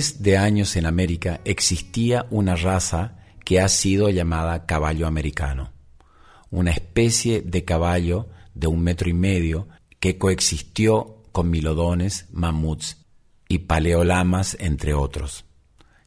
De 0.00 0.38
años 0.38 0.76
en 0.76 0.86
América 0.86 1.40
existía 1.44 2.26
una 2.30 2.56
raza 2.56 3.18
que 3.44 3.60
ha 3.60 3.68
sido 3.68 4.08
llamada 4.08 4.64
caballo 4.64 5.06
americano, 5.06 5.72
una 6.50 6.70
especie 6.70 7.42
de 7.42 7.64
caballo 7.64 8.28
de 8.54 8.66
un 8.66 8.80
metro 8.82 9.10
y 9.10 9.12
medio 9.12 9.68
que 9.98 10.16
coexistió 10.16 11.22
con 11.32 11.50
milodones, 11.50 12.26
mamuts 12.30 13.04
y 13.46 13.58
paleolamas, 13.58 14.56
entre 14.58 14.94
otros. 14.94 15.44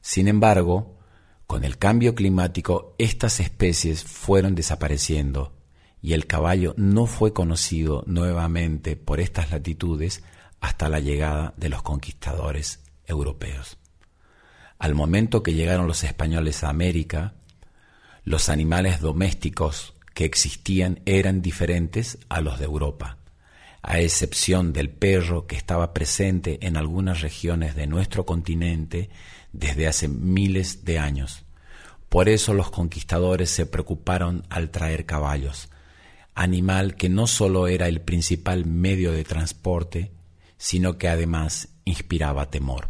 Sin 0.02 0.28
embargo, 0.28 0.98
con 1.46 1.64
el 1.64 1.78
cambio 1.78 2.16
climático, 2.16 2.96
estas 2.98 3.40
especies 3.40 4.04
fueron 4.04 4.56
desapareciendo 4.56 5.54
y 6.02 6.14
el 6.14 6.26
caballo 6.26 6.74
no 6.78 7.06
fue 7.06 7.32
conocido 7.32 8.04
nuevamente 8.08 8.96
por 8.96 9.20
estas 9.20 9.52
latitudes 9.52 10.24
hasta 10.62 10.90
la 10.90 11.00
llegada 11.00 11.54
de 11.58 11.70
los 11.70 11.84
conquistadores 11.84 12.80
europeos. 13.06 13.78
Al 14.84 14.96
momento 14.96 15.44
que 15.44 15.54
llegaron 15.54 15.88
los 15.88 16.04
españoles 16.04 16.62
a 16.62 16.70
América, 16.70 17.36
los 18.26 18.50
animales 18.50 19.00
domésticos 19.00 19.94
que 20.14 20.26
existían 20.26 21.00
eran 21.06 21.42
diferentes 21.42 22.18
a 22.28 22.42
los 22.42 22.60
de 22.60 22.66
Europa, 22.66 23.18
a 23.82 24.02
excepción 24.02 24.74
del 24.74 24.90
perro 24.90 25.48
que 25.48 25.56
estaba 25.56 25.94
presente 25.94 26.58
en 26.68 26.76
algunas 26.76 27.22
regiones 27.22 27.76
de 27.76 27.88
nuestro 27.88 28.26
continente 28.26 29.10
desde 29.54 29.88
hace 29.88 30.10
miles 30.10 30.84
de 30.84 31.00
años. 31.00 31.46
Por 32.10 32.28
eso 32.28 32.54
los 32.54 32.70
conquistadores 32.70 33.52
se 33.52 33.66
preocuparon 33.66 34.46
al 34.50 34.70
traer 34.70 35.06
caballos, 35.06 35.70
animal 36.36 36.96
que 36.96 37.08
no 37.08 37.28
solo 37.28 37.70
era 37.70 37.88
el 37.88 38.02
principal 38.02 38.66
medio 38.66 39.14
de 39.14 39.24
transporte, 39.24 40.12
sino 40.58 40.98
que 40.98 41.08
además 41.08 41.70
inspiraba 41.86 42.50
temor. 42.50 42.90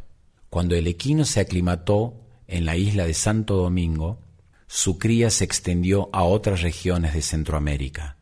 Cuando 0.54 0.76
el 0.76 0.86
equino 0.86 1.26
se 1.26 1.40
aclimató 1.40 2.14
en 2.46 2.68
la 2.68 2.78
isla 2.78 3.08
de 3.08 3.16
Santo 3.16 3.56
Domingo, 3.56 4.20
su 4.68 5.00
cría 5.00 5.32
se 5.32 5.46
extendió 5.46 6.12
a 6.14 6.26
otras 6.26 6.62
regiones 6.62 7.16
de 7.16 7.24
Centroamérica, 7.24 8.18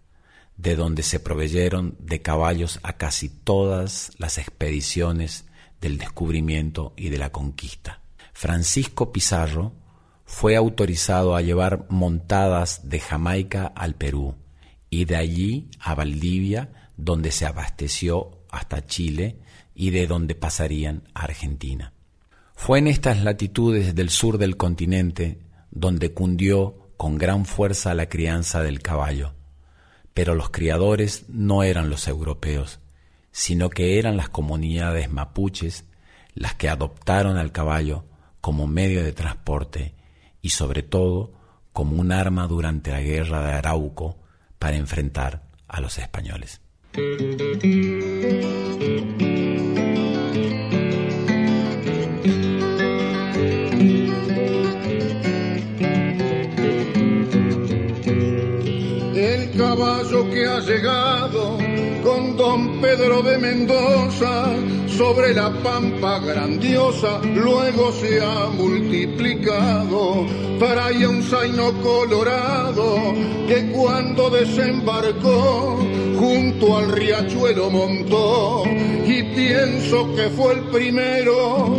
de 0.55 0.77
donde 0.77 1.03
se 1.03 1.19
proveyeron 1.19 1.97
de 1.99 2.21
caballos 2.21 2.79
a 2.83 2.93
casi 2.93 3.27
todas 3.27 4.13
las 4.17 4.37
expediciones 4.37 5.43
del 5.81 5.97
descubrimiento 5.97 6.93
y 6.95 7.09
de 7.09 7.17
la 7.17 7.33
conquista. 7.33 7.99
Francisco 8.31 9.11
Pizarro 9.11 9.73
fue 10.23 10.55
autorizado 10.55 11.35
a 11.35 11.41
llevar 11.41 11.85
montadas 11.89 12.87
de 12.87 13.01
Jamaica 13.01 13.73
al 13.75 13.95
Perú 13.95 14.35
y 14.89 15.03
de 15.03 15.17
allí 15.17 15.69
a 15.81 15.95
Valdivia, 15.95 16.87
donde 16.95 17.33
se 17.33 17.45
abasteció 17.45 18.45
hasta 18.49 18.85
Chile 18.85 19.41
y 19.75 19.89
de 19.89 20.07
donde 20.07 20.33
pasarían 20.33 21.03
a 21.13 21.23
Argentina. 21.23 21.91
Fue 22.63 22.77
en 22.77 22.85
estas 22.85 23.23
latitudes 23.23 23.95
del 23.95 24.11
sur 24.11 24.37
del 24.37 24.55
continente 24.55 25.39
donde 25.71 26.13
cundió 26.13 26.91
con 26.95 27.17
gran 27.17 27.45
fuerza 27.45 27.95
la 27.95 28.07
crianza 28.07 28.61
del 28.61 28.83
caballo. 28.83 29.33
Pero 30.13 30.35
los 30.35 30.51
criadores 30.51 31.25
no 31.27 31.63
eran 31.63 31.89
los 31.89 32.07
europeos, 32.07 32.79
sino 33.31 33.71
que 33.71 33.97
eran 33.97 34.15
las 34.15 34.29
comunidades 34.29 35.11
mapuches 35.11 35.85
las 36.35 36.53
que 36.53 36.69
adoptaron 36.69 37.37
al 37.37 37.51
caballo 37.51 38.05
como 38.41 38.67
medio 38.67 39.03
de 39.03 39.13
transporte 39.13 39.95
y 40.39 40.51
sobre 40.51 40.83
todo 40.83 41.33
como 41.73 41.99
un 41.99 42.11
arma 42.11 42.45
durante 42.45 42.91
la 42.91 43.01
guerra 43.01 43.43
de 43.43 43.53
Arauco 43.53 44.19
para 44.59 44.77
enfrentar 44.77 45.49
a 45.67 45.81
los 45.81 45.97
españoles. 45.97 46.61
Pedro 62.81 63.21
de 63.21 63.37
Mendoza 63.37 64.55
sobre 64.87 65.33
la 65.33 65.51
pampa 65.61 66.17
grandiosa, 66.19 67.21
luego 67.23 67.91
se 67.91 68.19
ha 68.19 68.49
multiplicado, 68.49 70.25
traía 70.57 71.07
un 71.07 71.21
zaino 71.21 71.73
colorado 71.81 73.13
que 73.47 73.71
cuando 73.71 74.31
desembarcó 74.31 75.77
junto 76.17 76.77
al 76.77 76.91
riachuelo 76.91 77.69
montó 77.69 78.63
y 78.65 79.23
pienso 79.35 80.13
que 80.15 80.29
fue 80.29 80.53
el 80.53 80.61
primero 80.71 81.77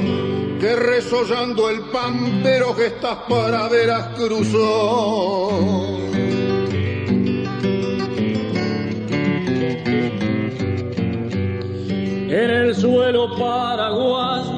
que 0.60 0.76
resollando 0.76 1.68
el 1.68 1.80
pampero 1.90 2.76
que 2.76 2.86
estas 2.86 3.16
paraderas 3.28 4.16
cruzó. 4.16 5.91
En 12.32 12.50
el 12.50 12.74
suelo 12.74 13.28
paraguayo, 13.36 14.50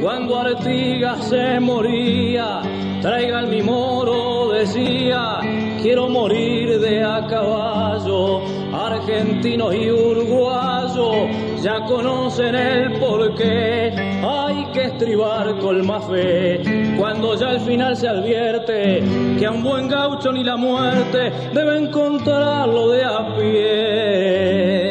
cuando 0.00 0.38
Artigas 0.38 1.28
se 1.28 1.60
moría, 1.60 2.62
traigan 3.02 3.50
mi 3.50 3.60
moro, 3.60 4.48
decía, 4.52 5.40
quiero 5.82 6.08
morir 6.08 6.80
de 6.80 7.04
a 7.04 7.26
caballo, 7.26 8.40
argentinos 8.72 9.74
y 9.74 9.90
uruguayos 9.90 11.62
ya 11.62 11.84
conocen 11.84 12.54
el 12.54 12.98
porqué, 12.98 13.92
hay 14.24 14.64
que 14.72 14.84
estribar 14.84 15.58
con 15.58 15.86
más 15.86 16.02
fe, 16.06 16.62
cuando 16.98 17.34
ya 17.34 17.50
al 17.50 17.60
final 17.60 17.96
se 17.98 18.08
advierte 18.08 19.04
que 19.38 19.44
a 19.44 19.50
un 19.50 19.62
buen 19.62 19.88
gaucho 19.88 20.32
ni 20.32 20.42
la 20.42 20.56
muerte 20.56 21.30
debe 21.52 21.76
encontrarlo 21.80 22.88
de 22.88 23.04
a 23.04 23.36
pie. 23.36 24.89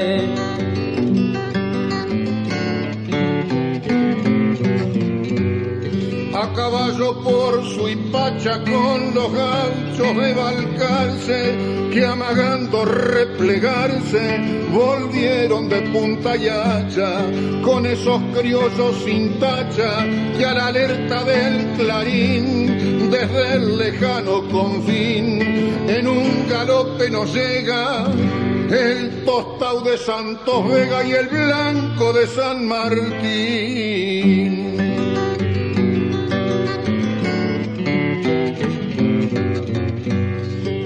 Por 6.97 7.63
su 7.65 7.87
hipacha 7.87 8.63
con 8.63 9.13
los 9.13 9.31
gauchos 9.31 10.17
de 10.17 10.33
Balcarce 10.33 11.55
que 11.91 12.05
amagando 12.05 12.83
replegarse 12.83 14.39
volvieron 14.71 15.69
de 15.69 15.81
punta 15.81 16.35
y 16.35 16.47
hacha 16.47 17.25
con 17.63 17.85
esos 17.85 18.19
criollos 18.35 18.95
sin 19.05 19.39
tacha 19.39 20.03
que 20.35 20.45
a 20.45 20.53
la 20.53 20.67
alerta 20.67 21.23
del 21.25 21.67
clarín 21.77 23.09
desde 23.11 23.55
el 23.55 23.77
lejano 23.77 24.47
confín 24.49 25.41
en 25.87 26.07
un 26.07 26.47
galope 26.49 27.09
nos 27.11 27.31
llega 27.33 28.07
el 28.71 29.25
tostado 29.25 29.81
de 29.81 29.97
Santos 29.97 30.67
Vega 30.67 31.03
y 31.03 31.11
el 31.11 31.27
blanco 31.27 32.13
de 32.13 32.27
San 32.27 32.67
Martín. 32.67 34.68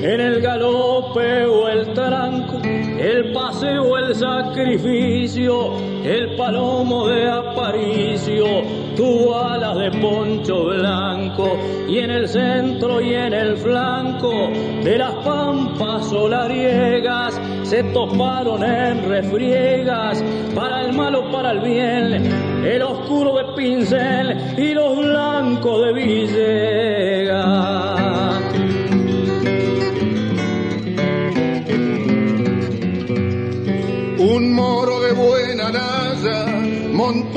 En 0.03 0.19
el 0.19 0.41
galope 0.41 1.45
o 1.45 1.69
el 1.69 1.93
taranco, 1.93 2.59
el 2.61 3.31
paseo, 3.31 3.97
el 3.97 4.13
sacrificio, 4.13 5.77
el 6.03 6.35
palomo 6.35 7.07
de 7.07 7.29
aparicio, 7.29 8.45
tu 8.97 9.33
alas 9.33 9.77
de 9.77 9.91
poncho 10.01 10.65
blanco, 10.65 11.57
y 11.87 11.99
en 11.99 12.11
el 12.11 12.27
centro 12.27 12.99
y 12.99 13.13
en 13.13 13.33
el 13.33 13.55
flanco 13.55 14.49
de 14.83 14.97
las 14.97 15.13
pampas 15.23 16.09
solariegas 16.09 17.39
se 17.63 17.81
toparon 17.85 18.61
en 18.61 19.07
refriegas, 19.07 20.21
para 20.53 20.81
el 20.81 20.91
malo, 20.91 21.31
para 21.31 21.51
el 21.51 21.61
bien, 21.61 22.65
el 22.65 22.81
oscuro 22.81 23.37
de 23.37 23.53
pincel 23.55 24.37
y 24.57 24.73
los 24.73 24.97
blancos 24.97 25.85
de 25.85 25.93
Villegas. 25.93 27.22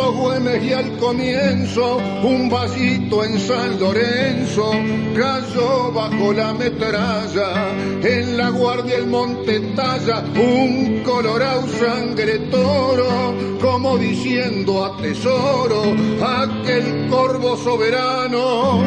Güemes 0.04 0.62
y 0.62 0.72
al 0.72 0.98
comienzo 0.98 1.96
un 2.22 2.50
vasito 2.50 3.24
en 3.24 3.40
San 3.40 3.80
Lorenzo 3.80 4.70
cayó 5.16 5.90
bajo 5.90 6.32
la 6.34 6.52
metralla, 6.52 7.70
en 8.02 8.36
la 8.36 8.50
guardia 8.50 8.96
el 8.96 9.06
monte 9.06 9.58
talla, 9.74 10.22
un 10.36 11.02
colorado 11.02 11.66
sangre 11.66 12.38
toro, 12.50 13.34
como 13.60 13.96
diciendo 13.96 14.84
a 14.84 14.96
tesoro, 14.98 15.82
aquel 16.22 17.08
corvo 17.08 17.56
soberano, 17.56 18.82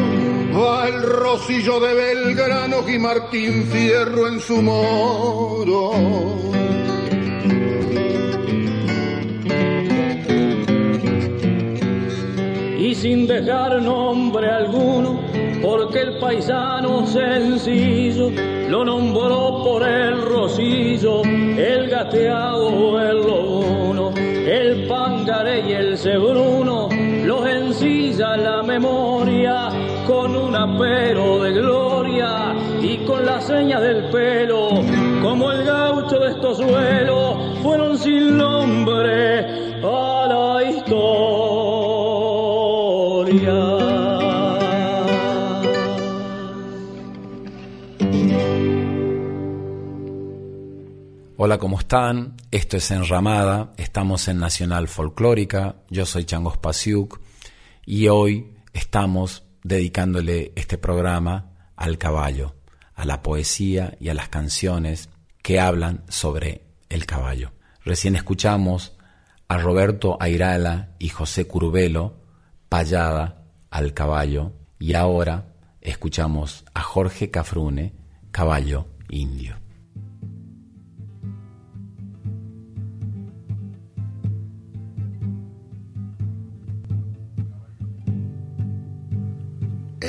va 0.56 0.88
el 0.88 1.02
rocillo 1.02 1.80
de 1.80 1.94
Belgrano 1.96 2.88
y 2.88 3.00
Martín 3.00 3.68
Fierro 3.72 4.28
en 4.28 4.40
su 4.40 4.62
moro. 4.62 6.59
Sin 13.00 13.28
dejar 13.28 13.82
nombre 13.82 14.50
alguno, 14.50 15.22
porque 15.62 16.02
el 16.02 16.18
paisano 16.20 17.08
sencillo 17.08 18.30
lo 18.70 18.84
nombró 18.84 19.64
por 19.64 19.88
el 19.88 20.22
rocillo, 20.22 21.22
el 21.24 21.90
gateado, 21.90 23.00
el 23.00 23.18
lobuno, 23.22 24.12
el 24.18 24.86
pangaré 24.88 25.62
y 25.70 25.72
el 25.72 25.98
cebruno, 25.98 26.90
los 27.24 27.48
ensilla 27.48 28.36
la 28.36 28.64
memoria 28.64 29.70
con 30.06 30.36
un 30.36 30.54
apero 30.54 31.42
de 31.44 31.54
gloria 31.54 32.54
y 32.82 32.98
con 33.06 33.26
la 33.26 33.40
seña 33.40 33.80
del 33.80 34.10
pelo, 34.10 34.72
como 35.22 35.54
el 35.54 35.64
gaucho 35.64 36.20
de 36.20 36.32
estos 36.32 36.58
suelos, 36.58 37.38
fueron 37.64 37.98
sin 37.98 38.38
nombre 38.38 39.19
Hola, 51.50 51.58
¿cómo 51.58 51.80
están? 51.80 52.36
Esto 52.52 52.78
es 52.78 52.92
Enramada, 52.92 53.74
estamos 53.78 54.28
en 54.28 54.38
Nacional 54.38 54.88
Folclórica, 54.88 55.78
yo 55.90 56.06
soy 56.06 56.24
Changos 56.24 56.60
Pasiuk 56.60 57.20
y 57.88 58.08
hoy 58.08 58.54
estamos 58.72 59.46
dedicándole 59.64 60.54
este 60.56 60.78
programa 60.78 61.72
al 61.76 61.98
caballo, 61.98 62.54
a 62.94 63.04
la 63.04 63.24
poesía 63.24 63.98
y 64.00 64.10
a 64.10 64.14
las 64.14 64.30
canciones 64.30 65.10
que 65.42 65.60
hablan 65.60 66.04
sobre 66.08 66.66
el 66.88 67.08
caballo. 67.08 67.52
Recién 67.84 68.16
escuchamos 68.16 68.96
a 69.48 69.58
Roberto 69.58 70.18
Airala 70.20 70.92
y 71.00 71.10
José 71.10 71.48
Curvelo, 71.48 72.22
Payada 72.70 73.44
al 73.72 73.96
caballo, 73.96 74.54
y 74.78 74.94
ahora 74.94 75.56
escuchamos 75.82 76.64
a 76.76 76.84
Jorge 76.84 77.32
Cafrune, 77.32 77.96
Caballo 78.30 78.86
Indio. 79.10 79.59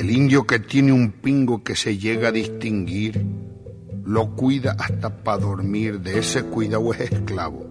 El 0.00 0.11
indio 0.11 0.47
que 0.47 0.58
tiene 0.58 0.93
un 0.93 1.12
pingo 1.12 1.62
que 1.62 1.76
se 1.76 1.99
llega 1.99 2.29
a 2.29 2.32
distinguir, 2.32 3.23
lo 4.06 4.35
cuida 4.35 4.75
hasta 4.79 5.23
para 5.23 5.37
dormir, 5.37 6.00
de 6.00 6.20
ese 6.20 6.43
cuidado 6.44 6.94
es 6.94 7.12
esclavo. 7.12 7.67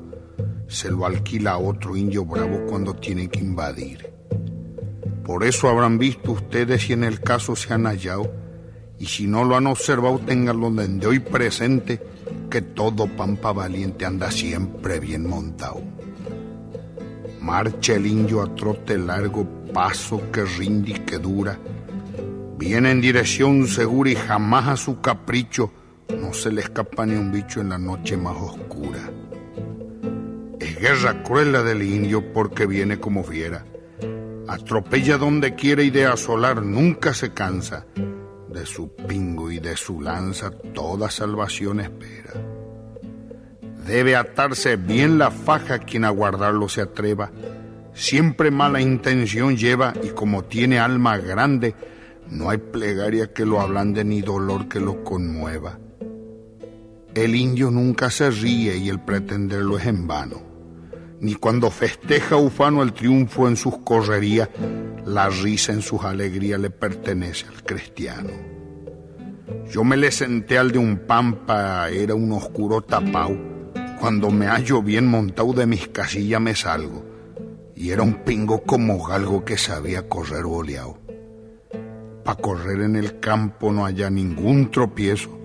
Se 0.67 0.91
lo 0.91 1.07
alquila 1.07 1.53
a 1.53 1.57
otro 1.57 1.97
indio 1.97 2.25
bravo 2.25 2.67
cuando 2.67 2.93
tiene 2.93 3.29
que 3.29 3.39
invadir. 3.39 4.13
Por 5.23 5.43
eso 5.43 5.69
habrán 5.69 5.97
visto 5.97 6.33
ustedes 6.33 6.83
si 6.83 6.93
en 6.93 7.03
el 7.03 7.19
caso 7.19 7.55
se 7.55 7.73
han 7.73 7.85
hallado, 7.85 8.31
y 8.99 9.07
si 9.07 9.25
no 9.25 9.43
lo 9.43 9.55
han 9.55 9.65
observado, 9.65 10.19
tenganlo 10.19 10.69
desde 10.69 11.07
hoy 11.07 11.17
presente, 11.17 11.99
que 12.47 12.61
todo 12.61 13.07
pampa 13.07 13.53
valiente 13.53 14.05
anda 14.05 14.29
siempre 14.29 14.99
bien 14.99 15.27
montado. 15.27 15.81
Marcha 17.41 17.95
el 17.95 18.05
indio 18.05 18.43
a 18.43 18.53
trote 18.53 18.99
largo, 18.99 19.47
paso 19.73 20.21
que 20.31 20.45
rinde 20.45 20.91
y 20.91 20.99
que 20.99 21.17
dura, 21.17 21.57
Viene 22.59 22.91
en 22.91 22.99
dirección 22.99 23.67
segura 23.67 24.09
y 24.09 24.15
jamás 24.15 24.67
a 24.67 24.75
su 24.75 24.99
capricho 24.99 25.71
no 26.19 26.33
se 26.33 26.51
le 26.51 26.59
escapa 26.59 27.05
ni 27.05 27.13
un 27.15 27.31
bicho 27.31 27.61
en 27.61 27.69
la 27.69 27.77
noche 27.77 28.17
más 28.17 28.35
oscura. 28.35 29.09
Es 30.59 30.77
guerra 30.77 31.23
cruel 31.23 31.53
la 31.53 31.63
del 31.63 31.81
indio 31.81 32.33
porque 32.33 32.65
viene 32.65 32.99
como 32.99 33.23
fiera. 33.23 33.65
Atropella 34.45 35.17
donde 35.17 35.55
quiere 35.55 35.85
y 35.85 35.89
de 35.89 36.05
asolar 36.05 36.61
nunca 36.61 37.13
se 37.13 37.31
cansa. 37.31 37.85
De 38.49 38.65
su 38.65 38.93
pingo 38.93 39.49
y 39.49 39.59
de 39.59 39.77
su 39.77 40.01
lanza 40.01 40.51
toda 40.51 41.09
salvación 41.09 41.79
espera. 41.79 42.33
Debe 43.87 44.17
atarse 44.17 44.75
bien 44.75 45.17
la 45.17 45.31
faja 45.31 45.79
quien 45.79 46.03
a 46.03 46.09
guardarlo 46.09 46.67
se 46.67 46.81
atreva. 46.81 47.31
Siempre 47.93 48.51
mala 48.51 48.81
intención 48.81 49.55
lleva 49.55 49.93
y 50.03 50.09
como 50.09 50.43
tiene 50.43 50.77
alma 50.77 51.17
grande, 51.17 51.73
no 52.31 52.49
hay 52.49 52.57
plegaria 52.57 53.33
que 53.33 53.45
lo 53.45 53.59
ablande 53.59 54.03
ni 54.03 54.21
dolor 54.21 54.67
que 54.67 54.79
lo 54.79 55.03
conmueva. 55.03 55.79
El 57.15 57.35
indio 57.35 57.71
nunca 57.71 58.11
se 58.11 58.29
ríe 58.29 58.77
y 58.77 58.87
el 58.87 58.99
pretenderlo 58.99 59.79
es 59.79 59.87
en 59.87 60.07
vano. 60.07 60.41
Ni 61.21 61.35
cuando 61.35 61.71
festeja 61.71 62.37
ufano 62.37 62.83
el 62.83 62.93
triunfo 62.93 63.47
en 63.47 63.57
sus 63.57 63.79
correrías, 63.79 64.49
la 65.05 65.27
risa 65.27 65.73
en 65.73 65.81
sus 65.81 66.03
alegrías 66.03 66.59
le 66.59 66.69
pertenece 66.69 67.47
al 67.47 67.63
cristiano. 67.63 68.29
Yo 69.71 69.83
me 69.83 69.97
le 69.97 70.11
senté 70.11 70.57
al 70.57 70.71
de 70.71 70.77
un 70.77 70.99
pampa, 70.99 71.89
era 71.89 72.13
un 72.13 72.31
oscuro 72.31 72.81
tapao. 72.81 73.35
Cuando 73.99 74.29
me 74.29 74.45
hallo 74.45 74.81
bien 74.81 75.07
montado 75.07 75.51
de 75.53 75.65
mis 75.65 75.87
casillas 75.87 76.39
me 76.39 76.55
salgo. 76.55 77.03
Y 77.75 77.89
era 77.89 78.03
un 78.03 78.23
pingo 78.23 78.61
como 78.61 79.03
galgo 79.03 79.43
que 79.43 79.57
sabía 79.57 80.07
correr 80.07 80.43
boleado. 80.43 80.98
A 82.29 82.35
correr 82.35 82.81
en 82.81 82.95
el 82.95 83.19
campo 83.19 83.71
no 83.71 83.87
haya 83.87 84.11
ningún 84.11 84.69
tropiezo. 84.69 85.35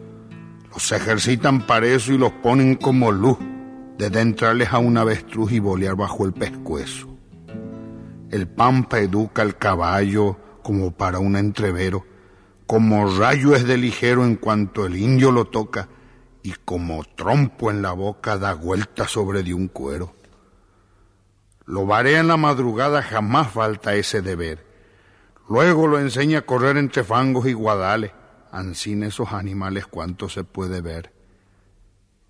Los 0.71 0.93
ejercitan 0.93 1.67
para 1.67 1.87
eso 1.87 2.13
y 2.13 2.19
los 2.19 2.31
ponen 2.31 2.75
como 2.75 3.11
luz, 3.11 3.39
de 3.97 4.21
entrarles 4.21 4.71
a 4.71 4.81
un 4.81 4.99
avestruz 4.99 5.53
y 5.53 5.61
bolear 5.61 5.97
bajo 5.97 6.27
el 6.27 6.35
pescuezo. 6.35 7.09
El 8.31 8.49
pampa 8.49 8.99
educa 8.99 9.41
al 9.41 9.57
caballo 9.57 10.37
como 10.63 10.91
para 10.91 11.21
un 11.21 11.37
entrevero, 11.37 12.05
como 12.67 13.17
rayo 13.17 13.55
es 13.55 13.67
de 13.67 13.79
ligero 13.79 14.23
en 14.23 14.37
cuanto 14.37 14.85
el 14.85 14.97
indio 14.97 15.33
lo 15.33 15.47
toca, 15.47 15.89
y 16.43 16.53
como 16.67 17.03
trompo 17.17 17.71
en 17.71 17.81
la 17.81 17.93
boca 17.93 18.37
da 18.37 18.53
vuelta 18.53 19.09
sobre 19.09 19.43
de 19.43 19.55
un 19.55 19.69
cuero. 19.69 20.15
Lo 21.65 21.87
varé 21.87 22.19
en 22.19 22.29
la 22.29 22.37
madrugada 22.37 23.01
jamás 23.01 23.51
falta 23.53 23.95
ese 23.95 24.21
deber 24.21 24.74
Luego 25.49 25.87
lo 25.87 25.99
enseña 25.99 26.39
a 26.39 26.47
correr 26.47 26.77
entre 26.77 27.05
fangos 27.05 27.47
y 27.47 27.53
guadales. 27.53 28.13
Ansín 28.51 29.03
esos 29.03 29.33
animales 29.33 29.87
cuánto 29.87 30.29
se 30.29 30.45
puede 30.45 30.81
ver. 30.81 31.13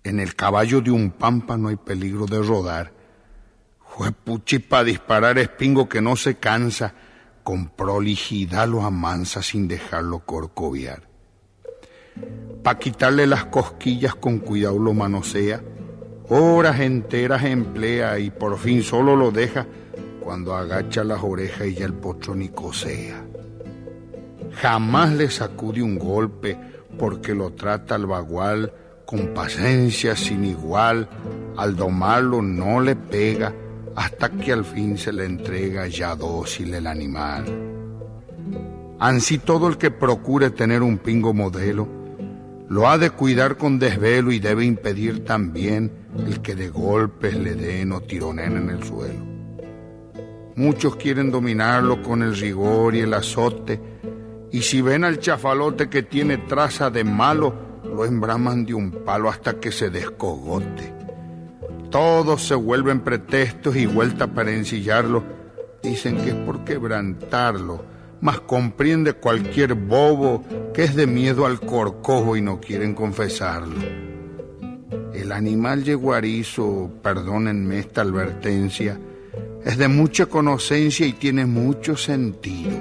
En 0.03 0.19
el 0.19 0.35
caballo 0.35 0.81
de 0.81 0.91
un 0.91 1.11
pampa 1.11 1.57
no 1.57 1.69
hay 1.69 1.77
peligro 1.77 2.25
de 2.25 2.41
rodar. 2.41 2.91
Fue 3.87 4.11
puchi 4.11 4.59
para 4.59 4.83
disparar 4.83 5.37
espingo 5.37 5.87
que 5.87 6.01
no 6.01 6.15
se 6.15 6.35
cansa, 6.35 6.93
con 7.43 7.69
prolijidad 7.69 8.67
lo 8.67 8.83
amansa 8.83 9.41
sin 9.41 9.67
dejarlo 9.67 10.19
corcoviar. 10.19 11.03
Pa' 12.63 12.77
quitarle 12.77 13.27
las 13.27 13.45
cosquillas 13.45 14.15
con 14.15 14.39
cuidado 14.39 14.79
lo 14.79 14.93
manosea, 14.93 15.61
horas 16.29 16.79
enteras 16.79 17.43
emplea 17.43 18.19
y 18.19 18.31
por 18.31 18.57
fin 18.57 18.83
solo 18.83 19.15
lo 19.15 19.31
deja 19.31 19.67
cuando 20.25 20.55
agacha 20.55 21.03
las 21.03 21.21
orejas 21.21 21.67
y 21.67 21.75
ya 21.75 21.85
el 21.85 21.93
pocho 21.93 22.33
ni 22.33 22.49
cosea. 22.49 23.23
Jamás 24.53 25.13
le 25.13 25.29
sacude 25.29 25.83
un 25.83 25.99
golpe 25.99 26.57
porque 26.97 27.35
lo 27.35 27.51
trata 27.51 27.93
al 27.93 28.07
bagual 28.07 28.73
con 29.05 29.35
paciencia 29.35 30.15
sin 30.15 30.43
igual, 30.43 31.07
al 31.55 31.75
domarlo 31.75 32.41
no 32.41 32.81
le 32.81 32.95
pega 32.95 33.53
hasta 33.95 34.29
que 34.29 34.51
al 34.51 34.65
fin 34.65 34.97
se 34.97 35.13
le 35.13 35.25
entrega 35.25 35.85
ya 35.87 36.15
dócil 36.15 36.73
el 36.73 36.87
animal. 36.87 37.45
Ansí 38.97 39.37
todo 39.37 39.67
el 39.67 39.77
que 39.77 39.91
procure 39.91 40.49
tener 40.49 40.81
un 40.81 40.97
pingo 40.97 41.35
modelo, 41.35 41.87
lo 42.67 42.89
ha 42.89 42.97
de 42.97 43.11
cuidar 43.11 43.57
con 43.57 43.77
desvelo 43.77 44.31
y 44.31 44.39
debe 44.39 44.65
impedir 44.65 45.23
también 45.23 45.91
el 46.25 46.41
que 46.41 46.55
de 46.55 46.69
golpes 46.69 47.35
le 47.35 47.53
den 47.53 47.91
o 47.91 48.01
tironen 48.01 48.57
en 48.57 48.69
el 48.71 48.83
suelo. 48.83 49.34
Muchos 50.55 50.95
quieren 50.95 51.31
dominarlo 51.31 52.01
con 52.01 52.23
el 52.23 52.35
rigor 52.35 52.95
y 52.95 53.01
el 53.01 53.13
azote, 53.13 53.79
y 54.51 54.61
si 54.61 54.81
ven 54.81 55.03
al 55.03 55.19
chafalote 55.19 55.89
que 55.89 56.03
tiene 56.03 56.37
traza 56.37 56.89
de 56.89 57.03
malo, 57.03 57.53
lo 57.83 58.05
embraman 58.05 58.65
de 58.65 58.73
un 58.73 58.91
palo 58.91 59.29
hasta 59.29 59.59
que 59.59 59.71
se 59.71 59.89
descogote. 59.89 60.93
Todos 61.89 62.47
se 62.47 62.55
vuelven 62.55 63.01
pretextos 63.01 63.75
y 63.75 63.85
vuelta 63.85 64.27
para 64.27 64.51
ensillarlo. 64.51 65.23
Dicen 65.83 66.17
que 66.17 66.29
es 66.29 66.35
por 66.35 66.63
quebrantarlo, 66.63 67.83
mas 68.21 68.39
comprende 68.39 69.13
cualquier 69.13 69.73
bobo 69.73 70.43
que 70.73 70.83
es 70.83 70.95
de 70.95 71.05
miedo 71.05 71.45
al 71.45 71.59
corcojo 71.59 72.37
y 72.37 72.41
no 72.41 72.61
quieren 72.61 72.95
confesarlo. 72.95 73.81
El 75.13 75.31
animal 75.31 75.83
yeguarizo, 75.83 76.91
perdónenme 77.01 77.79
esta 77.79 78.01
advertencia, 78.01 78.99
es 79.65 79.79
de 79.79 79.87
mucha 79.87 80.27
conocencia 80.27 81.07
y 81.07 81.13
tiene 81.13 81.47
mucho 81.47 81.97
sentido. 81.97 82.77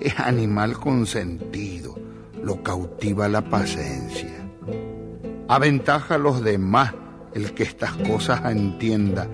Es 0.00 0.20
animal 0.20 0.74
con 0.74 1.06
sentido, 1.06 1.98
lo 2.44 2.62
cautiva 2.62 3.26
la 3.26 3.40
paciencia. 3.40 4.28
Aventaja 5.48 6.16
a 6.16 6.18
los 6.18 6.44
demás 6.44 6.94
el 7.34 7.54
que 7.54 7.62
estas 7.62 7.92
cosas 7.94 8.42
entienda. 8.52 9.28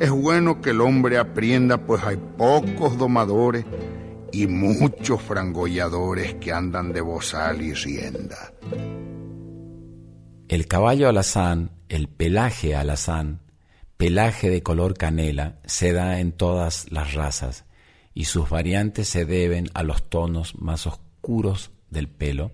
Es 0.00 0.10
bueno 0.10 0.60
que 0.60 0.70
el 0.70 0.80
hombre 0.80 1.18
aprienda, 1.18 1.78
pues 1.78 2.02
hay 2.02 2.16
pocos 2.16 2.98
domadores 2.98 3.64
y 4.32 4.48
muchos 4.48 5.22
frangolladores 5.22 6.34
que 6.34 6.52
andan 6.52 6.92
de 6.92 7.00
bozal 7.00 7.62
y 7.62 7.74
rienda. 7.74 8.52
El 10.48 10.66
caballo 10.66 11.08
alazán, 11.08 11.70
el 11.88 12.08
pelaje 12.08 12.74
alazán, 12.74 13.43
pelaje 13.96 14.50
de 14.50 14.62
color 14.62 14.96
canela 14.96 15.58
se 15.64 15.92
da 15.92 16.20
en 16.20 16.32
todas 16.32 16.90
las 16.90 17.14
razas 17.14 17.64
y 18.14 18.26
sus 18.26 18.48
variantes 18.48 19.08
se 19.08 19.24
deben 19.24 19.68
a 19.74 19.82
los 19.82 20.08
tonos 20.08 20.54
más 20.56 20.86
oscuros 20.86 21.70
del 21.90 22.08
pelo, 22.08 22.52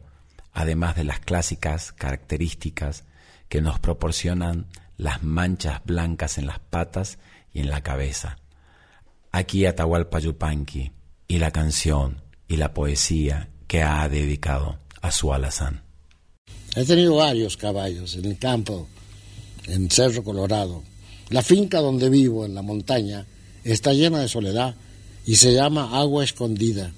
además 0.53 0.97
de 0.97 1.05
las 1.05 1.21
clásicas 1.21 1.93
características 1.93 3.05
que 3.49 3.61
nos 3.61 3.79
proporcionan 3.79 4.67
las 4.97 5.23
manchas 5.23 5.81
blancas 5.85 6.39
en 6.39 6.47
las 6.47 6.59
patas 6.59 7.19
y 7.53 7.61
en 7.61 7.69
la 7.69 7.83
cabeza. 7.83 8.39
Aquí 9.33 9.67
Atahualpa 9.67 10.19
Yupanqui 10.19 10.93
y 11.29 11.39
la 11.39 11.51
canción 11.51 12.23
y 12.49 12.57
la 12.57 12.75
poesía 12.75 13.49
que 13.67 13.83
ha 13.83 14.09
dedicado 14.09 14.79
a 15.01 15.11
su 15.11 15.33
alazán. 15.33 15.83
He 16.75 16.85
tenido 16.85 17.17
varios 17.17 17.57
caballos 17.57 18.15
en 18.17 18.25
el 18.27 18.39
campo, 18.39 18.89
en 19.67 19.91
Cerro 19.91 20.23
Colorado, 20.23 20.83
la 21.31 21.43
finca 21.43 21.81
donde 21.81 22.11
vivo, 22.11 22.45
en 22.45 22.55
la 22.55 22.63
montaña, 22.63 23.27
está 23.65 23.93
llena 23.93 24.21
de 24.21 24.29
soledad 24.29 24.75
y 25.27 25.37
se 25.37 25.53
llama 25.53 25.99
Agua 25.99 26.25
Escondida. 26.25 26.93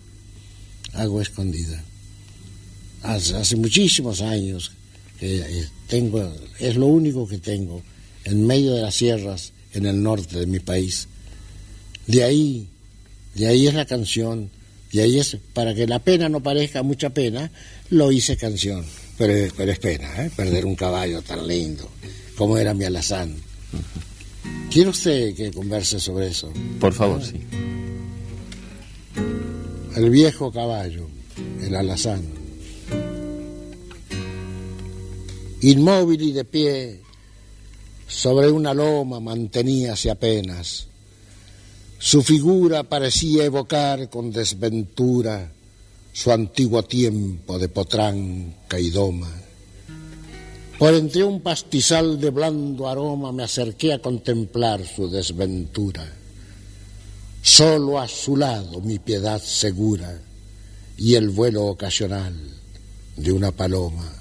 Agua 0.94 1.22
Escondida. 1.22 1.82
Hace, 3.02 3.56
muchísimos 3.56 4.20
años 4.20 4.72
eh, 5.20 5.66
tengo, 5.88 6.32
es 6.58 6.76
lo 6.76 6.86
único 6.86 7.26
que 7.26 7.38
tengo, 7.38 7.82
en 8.24 8.46
medio 8.46 8.74
de 8.74 8.82
las 8.82 8.94
sierras, 8.94 9.52
en 9.72 9.86
el 9.86 10.02
norte 10.02 10.38
de 10.38 10.46
mi 10.46 10.60
país. 10.60 11.08
De 12.06 12.22
ahí, 12.22 12.68
de 13.34 13.46
ahí 13.46 13.66
es 13.66 13.74
la 13.74 13.86
canción, 13.86 14.50
de 14.92 15.02
ahí 15.02 15.18
es, 15.18 15.36
para 15.52 15.74
que 15.74 15.86
la 15.86 15.98
pena 15.98 16.28
no 16.28 16.42
parezca 16.42 16.82
mucha 16.82 17.10
pena, 17.10 17.50
lo 17.90 18.12
hice 18.12 18.36
canción. 18.36 18.84
Pero, 19.18 19.52
pero 19.56 19.72
es 19.72 19.78
pena, 19.78 20.24
¿eh? 20.24 20.30
perder 20.34 20.64
un 20.64 20.74
caballo 20.74 21.20
tan 21.22 21.46
lindo 21.46 21.88
como 22.36 22.56
era 22.56 22.74
mi 22.74 22.84
alazán. 22.84 23.36
¿Quiere 24.70 24.88
usted 24.88 25.34
que 25.34 25.52
converse 25.52 26.00
sobre 26.00 26.28
eso? 26.28 26.50
Por 26.80 26.92
favor, 26.92 27.22
sí. 27.22 27.40
El 29.94 30.08
viejo 30.08 30.50
caballo, 30.50 31.08
el 31.60 31.74
alazán. 31.76 32.22
Inmóvil 35.60 36.22
y 36.22 36.32
de 36.32 36.44
pie, 36.44 37.00
sobre 38.08 38.50
una 38.50 38.72
loma 38.72 39.20
manteníase 39.20 40.10
apenas. 40.10 40.86
Su 41.98 42.22
figura 42.22 42.82
parecía 42.82 43.44
evocar 43.44 44.08
con 44.08 44.32
desventura 44.32 45.52
su 46.12 46.32
antiguo 46.32 46.82
tiempo 46.82 47.58
de 47.58 47.68
potranca 47.68 48.80
y 48.80 48.90
doma 48.90 49.41
por 50.78 50.94
entre 50.94 51.24
un 51.24 51.40
pastizal 51.40 52.20
de 52.20 52.30
blando 52.30 52.88
aroma 52.88 53.32
me 53.32 53.44
acerqué 53.44 53.92
a 53.92 54.00
contemplar 54.00 54.84
su 54.86 55.08
desventura. 55.08 56.04
Solo 57.42 58.00
a 58.00 58.08
su 58.08 58.36
lado 58.36 58.80
mi 58.80 58.98
piedad 58.98 59.42
segura 59.42 60.20
y 60.96 61.14
el 61.14 61.30
vuelo 61.30 61.66
ocasional 61.66 62.34
de 63.16 63.32
una 63.32 63.52
paloma. 63.52 64.12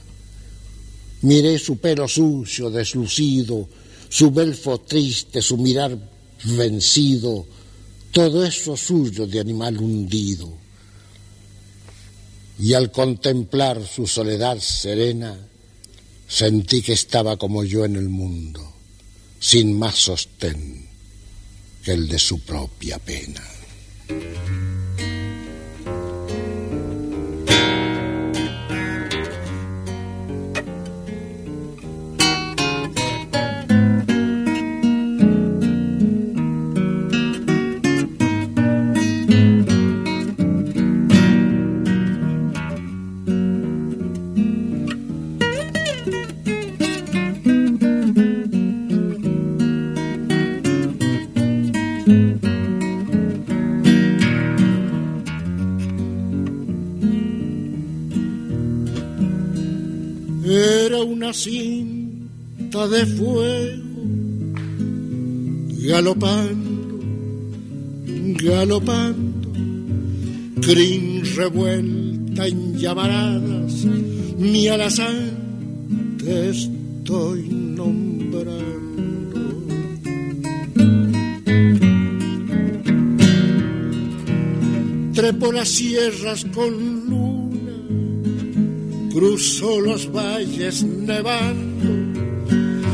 Miré 1.22 1.60
su 1.60 1.78
pelo 1.78 2.08
sucio, 2.08 2.70
deslucido, 2.70 3.68
su 4.10 4.32
belfo 4.32 4.80
triste, 4.82 5.42
su 5.42 5.58
mirar 5.58 5.98
vencido, 6.44 7.46
todo 8.12 8.44
eso 8.44 8.76
suyo 8.76 9.28
de 9.28 9.40
animal 9.40 9.78
hundido. 9.78 10.52
Y 12.60 12.74
al 12.74 12.92
contemplar 12.92 13.86
su 13.86 14.06
soledad 14.06 14.60
serena, 14.60 15.38
Sentí 16.32 16.82
que 16.82 16.94
estaba 16.94 17.36
como 17.36 17.66
yo 17.66 17.84
en 17.84 17.98
el 17.98 18.08
mundo, 18.08 18.74
sin 19.38 19.78
más 19.78 19.96
sostén 19.96 20.88
que 21.84 21.92
el 21.92 22.08
de 22.08 22.20
su 22.20 22.40
propia 22.40 22.98
pena. 23.00 23.44
De 62.88 63.06
fuego, 63.06 63.84
galopando, 65.88 67.00
galopando, 68.42 69.50
crin 70.62 71.22
revuelta 71.36 72.48
en 72.48 72.78
llamaradas, 72.78 73.86
mi 74.38 74.68
alazán 74.68 76.18
te 76.18 76.50
estoy 76.50 77.42
nombrando. 77.50 78.72
Trepo 85.14 85.52
las 85.52 85.70
sierras 85.70 86.46
con 86.46 87.06
luna, 87.10 87.78
cruzó 89.14 89.80
los 89.82 90.12
valles 90.12 90.84
nevando, 90.84 91.71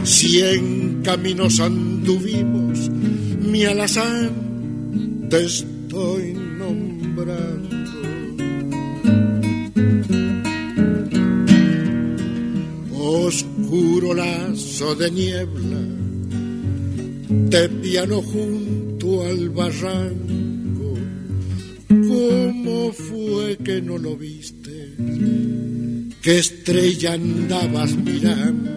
cien 0.07 1.01
caminos 1.03 1.59
anduvimos, 1.59 2.89
mi 3.41 3.65
alazán 3.65 5.27
te 5.29 5.43
estoy 5.43 6.33
nombrando. 6.33 7.75
Oscuro 12.99 14.13
lazo 14.13 14.95
de 14.95 15.11
niebla, 15.11 15.81
te 17.49 17.67
piano 17.67 18.21
junto 18.21 19.25
al 19.25 19.49
barranco, 19.49 20.93
¿cómo 21.89 22.93
fue 22.93 23.57
que 23.57 23.81
no 23.81 23.97
lo 23.97 24.15
viste? 24.15 24.93
¿Qué 26.21 26.39
estrella 26.39 27.13
andabas 27.13 27.95
mirando? 27.95 28.76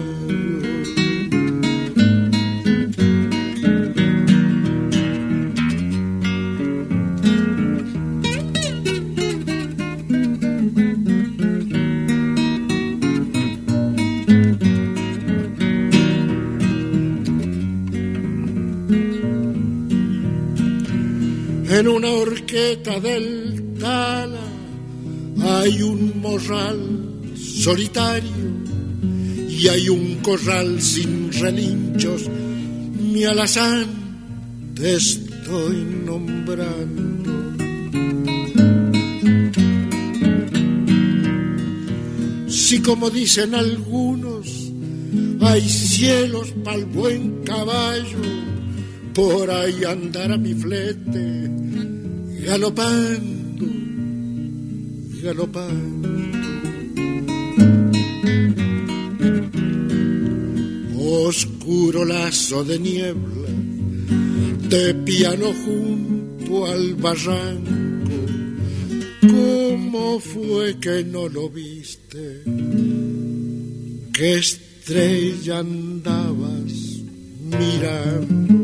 Solitario 27.61 28.31
y 29.47 29.67
hay 29.67 29.87
un 29.87 30.15
corral 30.15 30.81
sin 30.81 31.31
relinchos. 31.31 32.27
Mi 32.99 33.23
alazán 33.23 33.85
te 34.73 34.95
estoy 34.95 35.85
nombrando. 36.03 37.21
Si 42.47 42.81
como 42.81 43.11
dicen 43.11 43.53
algunos, 43.53 44.47
hay 45.41 45.61
cielos 45.61 46.51
para 46.63 46.77
el 46.77 46.85
buen 46.85 47.43
caballo, 47.43 48.21
por 49.13 49.51
ahí 49.51 49.83
andará 49.83 50.35
mi 50.35 50.55
flete 50.55 51.51
galopando, 52.43 53.67
galopando. 55.21 56.40
Oscuro 60.97 62.05
lazo 62.05 62.63
de 62.63 62.79
niebla, 62.79 63.49
de 64.69 64.93
piano 64.93 65.47
junto 65.65 66.65
al 66.65 66.95
barranco, 66.95 68.11
¿cómo 69.21 70.19
fue 70.19 70.79
que 70.79 71.03
no 71.03 71.27
lo 71.29 71.49
viste? 71.49 72.43
¿Qué 74.13 74.37
estrella 74.37 75.59
andabas 75.59 76.73
mirando? 77.43 78.61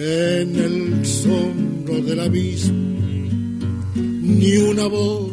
en 0.00 0.54
el 0.54 1.04
sombro 1.04 2.00
del 2.00 2.20
abismo, 2.20 3.00
ni 3.96 4.56
una 4.58 4.86
voz 4.86 5.32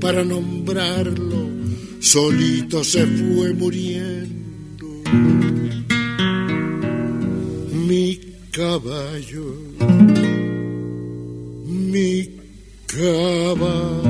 para 0.00 0.24
solito 2.00 2.84
se 2.84 3.06
fue 3.06 3.52
muriendo. 3.54 4.86
Mi 7.86 8.18
caballo, 8.50 9.54
mi 11.92 12.28
caballo. 12.86 14.07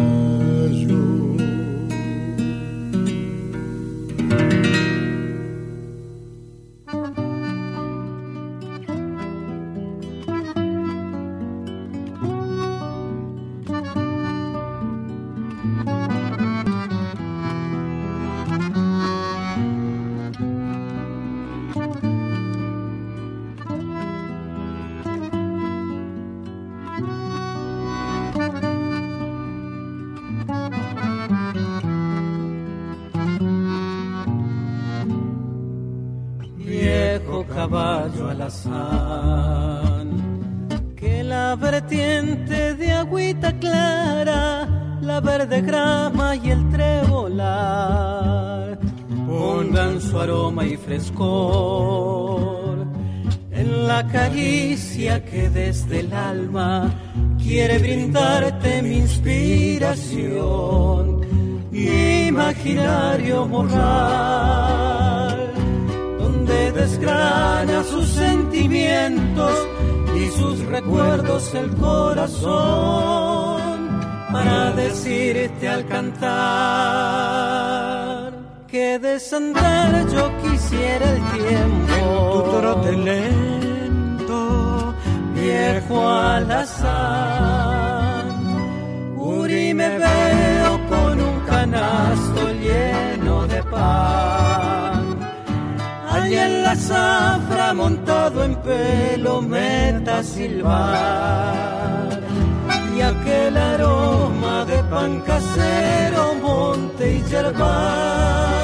Pan 104.90 105.20
casero, 105.20 106.34
monte 106.42 107.04
y 107.16 107.22
yerbal 107.30 108.58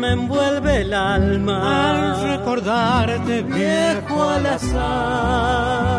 me 0.00 0.12
envuelve 0.12 0.80
el 0.80 0.94
alma 0.94 1.58
al 1.90 2.22
recordarte 2.30 3.42
viejo 3.42 4.30
al 4.30 4.46
azar. 4.46 5.90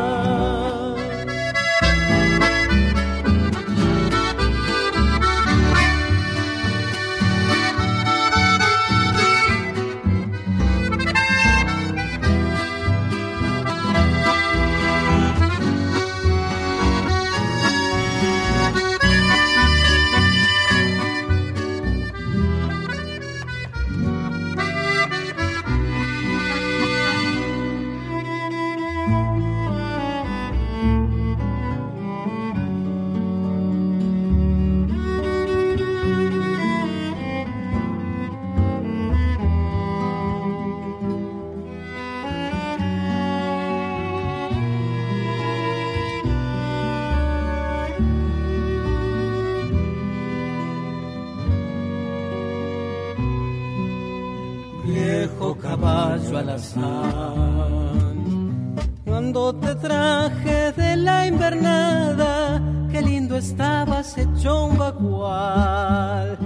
Cuando 59.05 59.53
te 59.55 59.75
traje 59.75 60.71
de 60.71 60.95
la 60.95 61.27
invernada, 61.27 62.61
qué 62.91 63.01
lindo 63.01 63.35
estabas 63.35 64.17
hecho 64.17 64.65
un 64.65 64.77
bagual, 64.77 66.37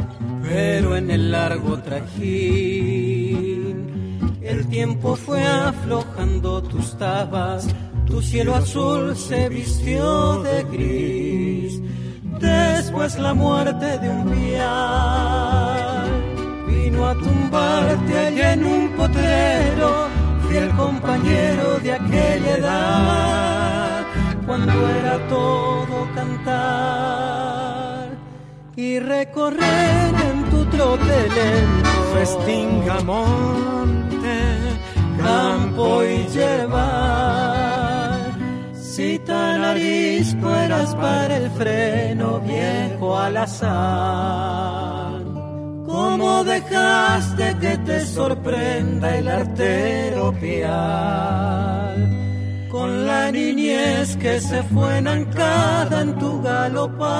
pero 0.41 0.95
en 0.95 1.11
el 1.11 1.31
largo 1.31 1.77
trajín, 1.79 3.35
el 4.41 4.67
tiempo 4.67 5.15
fue 5.15 5.43
aflojando 5.45 6.63
tus 6.63 6.97
tabas, 6.97 7.67
tu 8.07 8.21
cielo 8.21 8.55
azul 8.55 9.15
se 9.15 9.47
vistió 9.49 10.41
de 10.41 10.63
gris, 10.63 11.81
después 12.39 13.19
la 13.19 13.33
muerte 13.35 13.99
de 13.99 14.09
un 14.09 14.31
vial 14.31 16.05
vino 16.67 17.07
a 17.07 17.13
tumbarte 17.15 18.17
allá 18.17 18.53
en 18.53 18.65
un 18.65 18.89
potrero, 18.89 20.14
fiel 20.55 20.71
compañero 20.77 21.79
de 21.79 21.91
aquella 21.91 22.57
edad, 22.57 24.05
cuando 24.45 24.89
era 24.89 25.27
todo 25.27 26.07
cantar 26.15 28.07
y 28.77 28.99
recorrer 28.99 30.13
en 30.29 30.49
tu 30.49 30.63
trote 30.65 31.29
lento, 31.37 31.89
festinga 32.13 33.01
monte, 33.01 34.37
campo 35.17 36.03
y 36.03 36.25
llevar. 36.27 38.31
Si 38.73 39.19
tan 39.19 39.61
arisco 39.61 40.55
eras 40.55 40.95
para 40.95 41.35
el 41.35 41.51
freno, 41.51 42.39
viejo 42.39 43.17
al 43.17 43.35
azar. 43.37 45.04
¿Cómo 45.95 46.43
dejaste 46.43 47.55
que 47.61 47.77
te 47.77 48.05
sorprenda 48.05 49.15
el 49.15 49.29
artero 49.29 50.33
pial? 50.33 51.95
Con 52.69 53.07
la 53.07 53.31
niñez 53.31 54.17
que 54.17 54.41
se 54.41 54.61
fue 54.63 54.97
enancada 54.97 56.01
en 56.01 56.19
tu 56.19 56.41
galopar. 56.41 57.15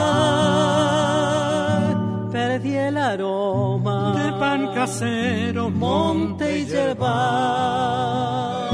Perdí 2.34 2.76
el 2.76 2.98
aroma 2.98 4.14
de 4.20 4.34
pan 4.42 4.68
casero, 4.76 5.70
monte 5.70 6.60
y 6.60 6.66
yerba. 6.66 8.65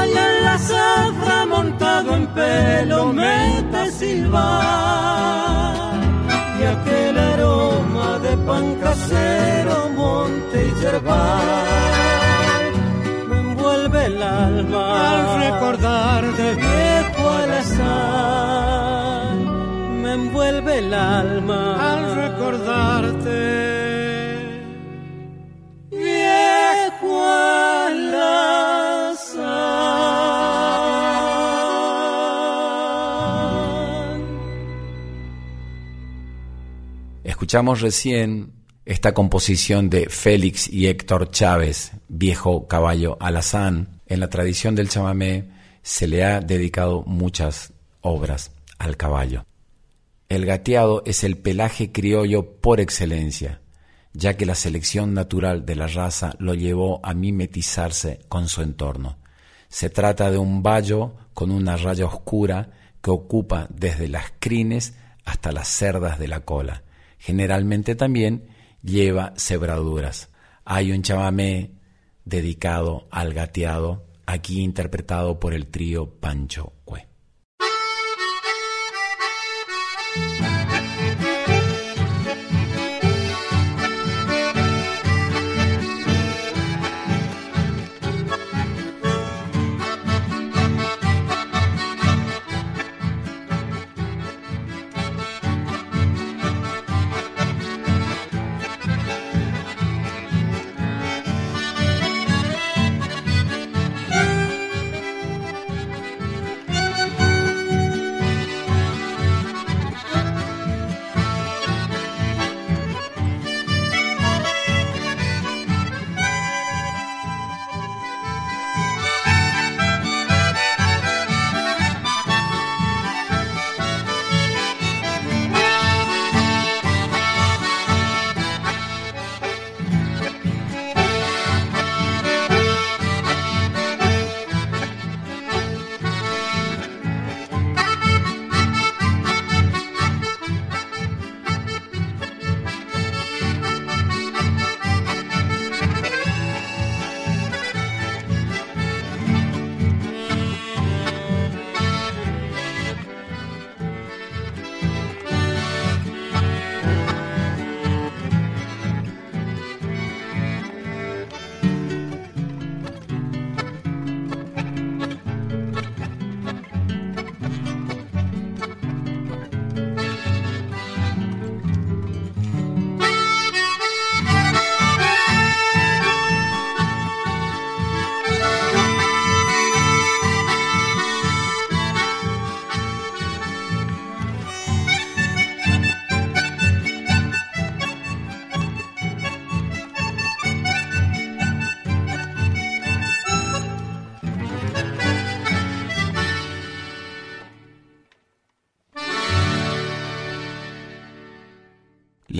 Allá 0.00 0.24
en 0.32 0.38
la 0.44 0.56
zafra 0.58 1.46
montado 1.46 2.08
en 2.16 2.26
pelo 2.28 3.12
mete 3.12 3.82
silbar. 3.90 5.72
Y 6.60 6.62
aquel 6.74 7.18
aroma 7.18 8.10
de 8.18 8.36
pan 8.46 8.66
casero, 8.76 9.76
monte 9.96 10.58
y 10.68 10.70
yerbal 10.80 11.82
me 13.28 13.36
envuelve 13.46 14.00
el 14.06 14.22
alma 14.22 14.84
al 15.10 15.20
recordar 15.44 16.22
de 16.36 16.48
viejo 16.54 17.24
alazán 17.42 18.62
me 20.02 20.12
envuelve 20.14 20.78
el 20.78 20.92
alma 20.92 21.92
al 21.92 22.14
recordarte. 22.16 23.71
Escuchamos 37.42 37.80
recién 37.80 38.52
esta 38.84 39.14
composición 39.14 39.90
de 39.90 40.08
Félix 40.08 40.72
y 40.72 40.86
Héctor 40.86 41.28
Chávez, 41.32 41.90
viejo 42.06 42.68
caballo 42.68 43.16
alazán. 43.18 44.00
En 44.06 44.20
la 44.20 44.30
tradición 44.30 44.76
del 44.76 44.88
chamamé 44.88 45.50
se 45.82 46.06
le 46.06 46.22
ha 46.22 46.40
dedicado 46.40 47.02
muchas 47.02 47.72
obras 48.00 48.52
al 48.78 48.96
caballo. 48.96 49.44
El 50.28 50.46
gateado 50.46 51.02
es 51.04 51.24
el 51.24 51.36
pelaje 51.36 51.90
criollo 51.90 52.60
por 52.60 52.78
excelencia, 52.78 53.60
ya 54.12 54.36
que 54.36 54.46
la 54.46 54.54
selección 54.54 55.12
natural 55.12 55.66
de 55.66 55.74
la 55.74 55.88
raza 55.88 56.36
lo 56.38 56.54
llevó 56.54 57.04
a 57.04 57.12
mimetizarse 57.12 58.20
con 58.28 58.46
su 58.46 58.62
entorno. 58.62 59.18
Se 59.68 59.90
trata 59.90 60.30
de 60.30 60.38
un 60.38 60.62
vallo 60.62 61.16
con 61.34 61.50
una 61.50 61.76
raya 61.76 62.06
oscura 62.06 62.70
que 63.02 63.10
ocupa 63.10 63.66
desde 63.68 64.06
las 64.06 64.32
crines 64.38 64.94
hasta 65.24 65.50
las 65.50 65.66
cerdas 65.66 66.20
de 66.20 66.28
la 66.28 66.38
cola. 66.38 66.84
Generalmente 67.22 67.94
también 67.94 68.48
lleva 68.82 69.32
cebraduras. 69.36 70.28
Hay 70.64 70.90
un 70.90 71.02
chamamé 71.02 71.70
dedicado 72.24 73.06
al 73.12 73.32
gateado, 73.32 74.08
aquí 74.26 74.60
interpretado 74.60 75.38
por 75.38 75.54
el 75.54 75.68
trío 75.68 76.18
Pancho 76.18 76.72
Cue. 76.84 77.06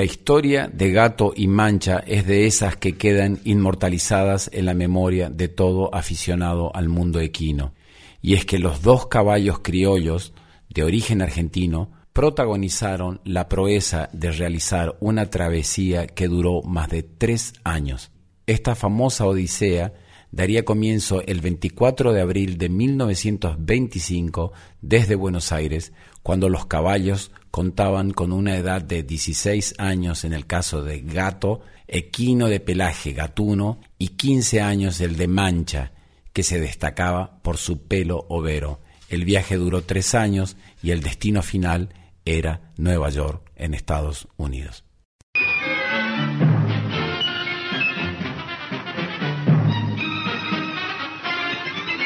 La 0.02 0.06
historia 0.06 0.66
de 0.66 0.90
Gato 0.90 1.32
y 1.36 1.46
Mancha 1.46 2.02
es 2.04 2.26
de 2.26 2.46
esas 2.46 2.74
que 2.74 2.96
quedan 2.96 3.38
inmortalizadas 3.44 4.50
en 4.52 4.66
la 4.66 4.74
memoria 4.74 5.30
de 5.30 5.46
todo 5.46 5.94
aficionado 5.94 6.74
al 6.74 6.88
mundo 6.88 7.20
equino. 7.20 7.72
Y 8.20 8.34
es 8.34 8.44
que 8.44 8.58
los 8.58 8.82
dos 8.82 9.06
caballos 9.06 9.60
criollos, 9.60 10.32
de 10.68 10.82
origen 10.82 11.22
argentino, 11.22 11.92
protagonizaron 12.12 13.20
la 13.24 13.48
proeza 13.48 14.08
de 14.12 14.32
realizar 14.32 14.96
una 14.98 15.30
travesía 15.30 16.08
que 16.08 16.26
duró 16.26 16.62
más 16.62 16.88
de 16.88 17.04
tres 17.04 17.52
años. 17.62 18.10
Esta 18.46 18.74
famosa 18.74 19.24
odisea 19.24 19.92
daría 20.32 20.64
comienzo 20.64 21.22
el 21.24 21.40
24 21.40 22.12
de 22.12 22.22
abril 22.22 22.58
de 22.58 22.68
1925 22.70 24.52
desde 24.80 25.14
Buenos 25.14 25.52
Aires, 25.52 25.92
cuando 26.24 26.48
los 26.48 26.66
caballos 26.66 27.30
contaban 27.52 28.12
con 28.12 28.32
una 28.32 28.56
edad 28.56 28.80
de 28.80 29.02
16 29.02 29.74
años 29.76 30.24
en 30.24 30.32
el 30.32 30.46
caso 30.46 30.82
de 30.82 31.02
Gato, 31.02 31.60
equino 31.86 32.48
de 32.48 32.60
pelaje 32.60 33.12
gatuno, 33.12 33.78
y 33.98 34.08
15 34.08 34.62
años 34.62 35.00
el 35.02 35.18
de 35.18 35.28
Mancha, 35.28 35.92
que 36.32 36.44
se 36.44 36.58
destacaba 36.58 37.42
por 37.42 37.58
su 37.58 37.86
pelo 37.86 38.24
overo. 38.30 38.80
El 39.10 39.26
viaje 39.26 39.56
duró 39.56 39.82
tres 39.82 40.14
años 40.14 40.56
y 40.82 40.92
el 40.92 41.02
destino 41.02 41.42
final 41.42 41.90
era 42.24 42.72
Nueva 42.78 43.10
York, 43.10 43.52
en 43.54 43.74
Estados 43.74 44.28
Unidos. 44.38 44.86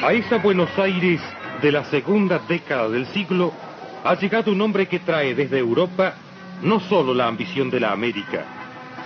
A 0.02 0.12
esa 0.12 0.38
Buenos 0.38 0.76
Aires 0.76 1.20
de 1.62 1.70
la 1.70 1.88
segunda 1.88 2.40
década 2.48 2.88
del 2.88 3.06
siglo 3.12 3.52
ha 4.06 4.14
llegado 4.14 4.52
un 4.52 4.60
hombre 4.60 4.86
que 4.86 5.00
trae 5.00 5.34
desde 5.34 5.58
Europa 5.58 6.14
no 6.62 6.78
solo 6.78 7.12
la 7.12 7.26
ambición 7.26 7.70
de 7.70 7.80
la 7.80 7.90
América, 7.90 8.44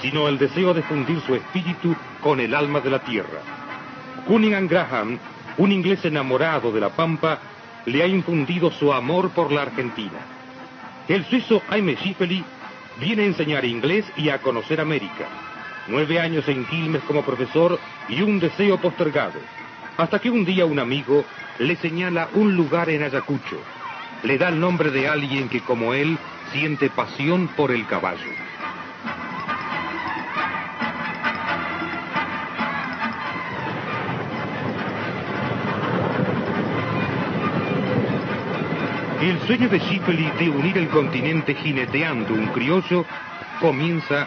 sino 0.02 0.28
el 0.28 0.38
deseo 0.38 0.74
de 0.74 0.82
fundir 0.82 1.20
su 1.22 1.34
espíritu 1.34 1.96
con 2.22 2.38
el 2.38 2.54
alma 2.54 2.80
de 2.80 2.90
la 2.90 2.98
tierra. 2.98 3.40
Cunningham 4.26 4.68
Graham, 4.68 5.18
un 5.56 5.72
inglés 5.72 6.04
enamorado 6.04 6.70
de 6.70 6.80
la 6.80 6.90
Pampa, 6.90 7.38
le 7.86 8.02
ha 8.02 8.06
infundido 8.06 8.70
su 8.70 8.92
amor 8.92 9.30
por 9.30 9.50
la 9.50 9.62
Argentina. 9.62 10.18
El 11.08 11.24
suizo 11.24 11.62
Aime 11.70 11.96
Schiffeli 11.96 12.44
viene 13.00 13.22
a 13.22 13.26
enseñar 13.26 13.64
inglés 13.64 14.04
y 14.16 14.28
a 14.28 14.38
conocer 14.42 14.82
América. 14.82 15.26
Nueve 15.88 16.20
años 16.20 16.46
en 16.46 16.66
Quilmes 16.66 17.02
como 17.04 17.22
profesor 17.22 17.80
y 18.08 18.20
un 18.20 18.38
deseo 18.38 18.78
postergado. 18.78 19.40
Hasta 19.96 20.18
que 20.18 20.28
un 20.28 20.44
día 20.44 20.66
un 20.66 20.78
amigo 20.78 21.24
le 21.58 21.76
señala 21.76 22.28
un 22.34 22.54
lugar 22.54 22.90
en 22.90 23.02
Ayacucho, 23.02 23.56
le 24.22 24.38
da 24.38 24.48
el 24.48 24.60
nombre 24.60 24.90
de 24.90 25.08
alguien 25.08 25.48
que 25.48 25.60
como 25.60 25.94
él 25.94 26.18
siente 26.52 26.90
pasión 26.90 27.48
por 27.56 27.70
el 27.70 27.86
caballo. 27.86 28.30
El 39.20 39.38
sueño 39.40 39.68
de 39.68 39.78
Schifeli 39.80 40.30
de 40.38 40.48
unir 40.48 40.78
el 40.78 40.88
continente 40.88 41.54
jineteando 41.54 42.32
un 42.32 42.46
criollo 42.48 43.04
comienza 43.60 44.26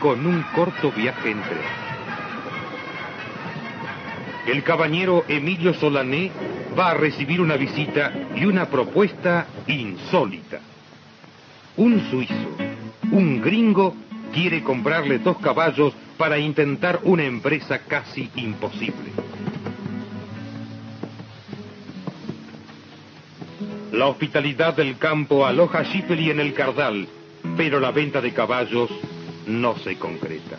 con 0.00 0.26
un 0.26 0.42
corto 0.54 0.92
viaje 0.92 1.30
en 1.30 1.42
tren. 1.42 1.84
El 4.46 4.62
caballero 4.62 5.24
Emilio 5.28 5.72
Solané 5.72 6.30
va 6.78 6.90
a 6.90 6.94
recibir 6.94 7.40
una 7.40 7.56
visita 7.56 8.12
y 8.34 8.44
una 8.44 8.66
propuesta 8.66 9.46
insólita. 9.66 10.60
Un 11.76 12.10
suizo, 12.10 12.56
un 13.10 13.40
gringo, 13.40 13.94
quiere 14.32 14.62
comprarle 14.62 15.18
dos 15.18 15.38
caballos 15.38 15.94
para 16.16 16.38
intentar 16.38 17.00
una 17.04 17.24
empresa 17.24 17.80
casi 17.80 18.30
imposible. 18.36 19.12
La 23.92 24.06
hospitalidad 24.06 24.74
del 24.74 24.98
campo 24.98 25.46
aloja 25.46 25.80
a 25.80 25.84
Schifeli 25.84 26.30
en 26.30 26.40
el 26.40 26.52
Cardal, 26.52 27.06
pero 27.56 27.78
la 27.78 27.92
venta 27.92 28.20
de 28.20 28.32
caballos 28.32 28.90
no 29.46 29.76
se 29.76 29.96
concreta. 29.96 30.58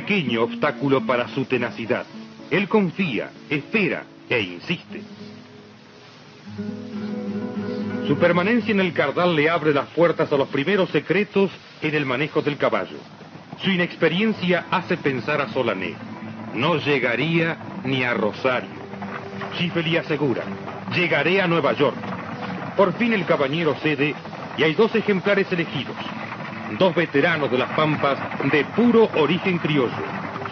Pequeño 0.00 0.42
obstáculo 0.42 1.06
para 1.06 1.26
su 1.28 1.46
tenacidad. 1.46 2.04
Él 2.50 2.68
confía, 2.68 3.30
espera 3.48 4.04
e 4.28 4.40
insiste. 4.42 5.00
Su 8.06 8.18
permanencia 8.18 8.72
en 8.72 8.80
el 8.80 8.92
Cardal 8.92 9.34
le 9.34 9.48
abre 9.48 9.72
las 9.72 9.86
puertas 9.88 10.30
a 10.30 10.36
los 10.36 10.48
primeros 10.48 10.90
secretos 10.90 11.50
en 11.80 11.94
el 11.94 12.04
manejo 12.04 12.42
del 12.42 12.58
caballo. 12.58 12.98
Su 13.62 13.70
inexperiencia 13.70 14.66
hace 14.70 14.98
pensar 14.98 15.40
a 15.40 15.48
Solané. 15.48 15.94
No 16.54 16.76
llegaría 16.76 17.56
ni 17.84 18.04
a 18.04 18.12
Rosario. 18.12 18.68
Schifeli 19.54 19.96
asegura, 19.96 20.42
llegaré 20.94 21.40
a 21.40 21.46
Nueva 21.46 21.72
York. 21.72 21.96
Por 22.76 22.92
fin 22.98 23.14
el 23.14 23.24
caballero 23.24 23.74
cede 23.82 24.14
y 24.58 24.62
hay 24.62 24.74
dos 24.74 24.94
ejemplares 24.94 25.50
elegidos 25.50 25.96
dos 26.78 26.94
veteranos 26.94 27.50
de 27.50 27.58
las 27.58 27.70
Pampas 27.72 28.18
de 28.50 28.64
puro 28.64 29.08
origen 29.16 29.58
criollo. 29.58 29.92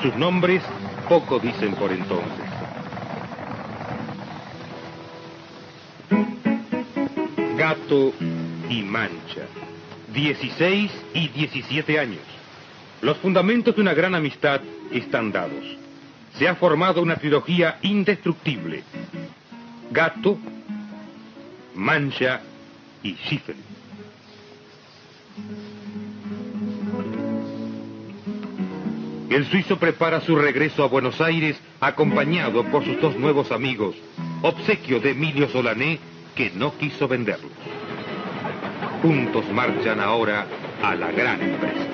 Sus 0.02 0.14
nombres 0.16 0.62
poco 1.08 1.38
dicen 1.38 1.74
por 1.74 1.92
entonces. 1.92 2.44
Gato 7.56 8.12
y 8.68 8.82
Mancha, 8.82 9.46
16 10.12 10.90
y 11.14 11.28
17 11.28 11.98
años. 11.98 12.22
Los 13.00 13.18
fundamentos 13.18 13.74
de 13.74 13.82
una 13.82 13.94
gran 13.94 14.14
amistad 14.14 14.60
están 14.90 15.32
dados. 15.32 15.64
Se 16.38 16.48
ha 16.48 16.56
formado 16.56 17.00
una 17.00 17.16
trilogía 17.16 17.78
indestructible. 17.82 18.82
Gato, 19.90 20.38
Mancha 21.74 22.40
y 23.02 23.14
Schiffer. 23.14 23.56
El 29.34 29.46
suizo 29.46 29.80
prepara 29.80 30.20
su 30.20 30.36
regreso 30.36 30.84
a 30.84 30.86
Buenos 30.86 31.20
Aires 31.20 31.60
acompañado 31.80 32.62
por 32.66 32.84
sus 32.84 33.00
dos 33.00 33.16
nuevos 33.16 33.50
amigos, 33.50 33.96
obsequio 34.42 35.00
de 35.00 35.10
Emilio 35.10 35.48
Solané, 35.48 35.98
que 36.36 36.52
no 36.54 36.78
quiso 36.78 37.08
venderlos. 37.08 37.50
Juntos 39.02 39.44
marchan 39.50 39.98
ahora 39.98 40.46
a 40.80 40.94
la 40.94 41.10
gran 41.10 41.40
empresa. 41.40 41.88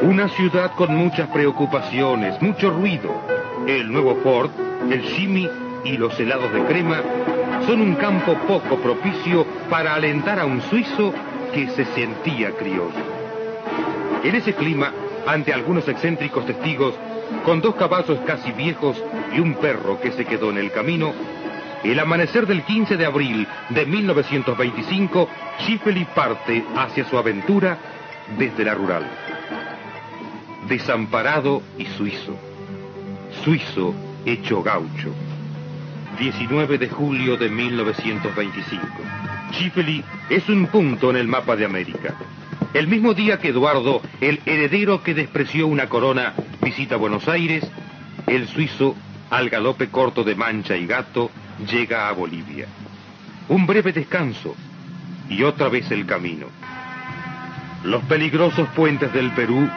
Una 0.00 0.26
ciudad 0.30 0.72
con 0.76 0.96
muchas 0.96 1.28
preocupaciones, 1.28 2.40
mucho 2.40 2.70
ruido. 2.70 3.20
El 3.66 3.92
nuevo 3.92 4.16
Ford, 4.22 4.50
el 4.90 5.02
Shimi 5.02 5.46
y 5.84 5.98
los 5.98 6.18
helados 6.18 6.50
de 6.54 6.64
crema 6.64 7.02
son 7.66 7.82
un 7.82 7.96
campo 7.96 8.32
poco 8.48 8.76
propicio 8.76 9.44
para 9.68 9.94
alentar 9.94 10.40
a 10.40 10.46
un 10.46 10.62
suizo 10.62 11.12
que 11.56 11.68
se 11.68 11.86
sentía 11.94 12.50
criollo. 12.50 12.92
En 14.22 14.34
ese 14.34 14.52
clima, 14.54 14.92
ante 15.26 15.54
algunos 15.54 15.88
excéntricos 15.88 16.44
testigos, 16.44 16.94
con 17.46 17.62
dos 17.62 17.74
caballos 17.76 18.18
casi 18.26 18.52
viejos 18.52 19.02
y 19.34 19.40
un 19.40 19.54
perro 19.54 19.98
que 19.98 20.12
se 20.12 20.26
quedó 20.26 20.50
en 20.50 20.58
el 20.58 20.70
camino, 20.70 21.14
el 21.82 21.98
amanecer 21.98 22.46
del 22.46 22.62
15 22.62 22.98
de 22.98 23.06
abril 23.06 23.48
de 23.70 23.86
1925, 23.86 25.28
Schifeli 25.60 26.04
parte 26.14 26.62
hacia 26.76 27.08
su 27.08 27.16
aventura 27.16 27.78
desde 28.36 28.62
la 28.62 28.74
rural. 28.74 29.08
Desamparado 30.68 31.62
y 31.78 31.86
suizo. 31.86 32.36
Suizo 33.42 33.94
hecho 34.26 34.62
gaucho. 34.62 35.10
19 36.18 36.76
de 36.76 36.88
julio 36.90 37.38
de 37.38 37.48
1925. 37.48 39.35
Schifeli 39.52 40.02
es 40.28 40.48
un 40.48 40.66
punto 40.66 41.10
en 41.10 41.16
el 41.16 41.28
mapa 41.28 41.56
de 41.56 41.64
América. 41.64 42.14
El 42.74 42.88
mismo 42.88 43.14
día 43.14 43.38
que 43.38 43.48
Eduardo, 43.48 44.02
el 44.20 44.40
heredero 44.44 45.02
que 45.02 45.14
despreció 45.14 45.66
una 45.66 45.88
corona, 45.88 46.34
visita 46.62 46.96
Buenos 46.96 47.28
Aires, 47.28 47.64
el 48.26 48.48
suizo, 48.48 48.94
al 49.30 49.48
galope 49.48 49.88
corto 49.88 50.24
de 50.24 50.34
mancha 50.34 50.76
y 50.76 50.86
gato, 50.86 51.30
llega 51.70 52.08
a 52.08 52.12
Bolivia. 52.12 52.66
Un 53.48 53.66
breve 53.66 53.92
descanso 53.92 54.54
y 55.28 55.42
otra 55.42 55.68
vez 55.68 55.90
el 55.90 56.06
camino. 56.06 56.46
Los 57.84 58.04
peligrosos 58.04 58.68
puentes 58.70 59.12
del 59.12 59.30
Perú 59.32 59.68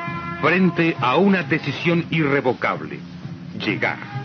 frente 0.42 0.96
a 1.00 1.16
una 1.18 1.44
decisión 1.44 2.06
irrevocable, 2.10 3.00
llegar. 3.64 4.19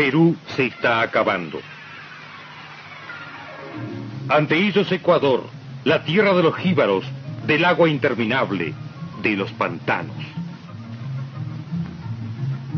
Perú 0.00 0.34
se 0.56 0.64
está 0.64 1.02
acabando. 1.02 1.60
Ante 4.30 4.56
ellos 4.56 4.90
Ecuador, 4.90 5.44
la 5.84 6.04
tierra 6.04 6.32
de 6.32 6.42
los 6.42 6.56
jíbaros, 6.56 7.04
del 7.46 7.66
agua 7.66 7.86
interminable, 7.86 8.72
de 9.20 9.36
los 9.36 9.52
pantanos. 9.52 10.16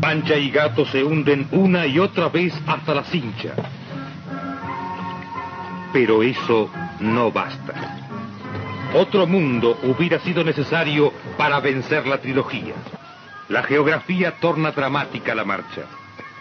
Pancha 0.01 0.35
y 0.35 0.51
gato 0.51 0.85
se 0.85 1.01
hunden 1.01 1.47
una 1.51 1.87
y 1.87 1.97
otra 1.97 2.27
vez 2.27 2.53
hasta 2.67 2.93
la 2.93 3.05
cincha. 3.05 3.53
Pero 5.93 6.23
eso 6.23 6.69
no 6.99 7.31
basta. 7.31 8.09
Otro 8.95 9.27
mundo 9.27 9.79
hubiera 9.83 10.19
sido 10.19 10.43
necesario 10.43 11.13
para 11.37 11.61
vencer 11.61 12.05
la 12.05 12.17
trilogía. 12.17 12.73
La 13.47 13.63
geografía 13.63 14.41
torna 14.41 14.71
dramática 14.71 15.33
la 15.33 15.45
marcha. 15.45 15.83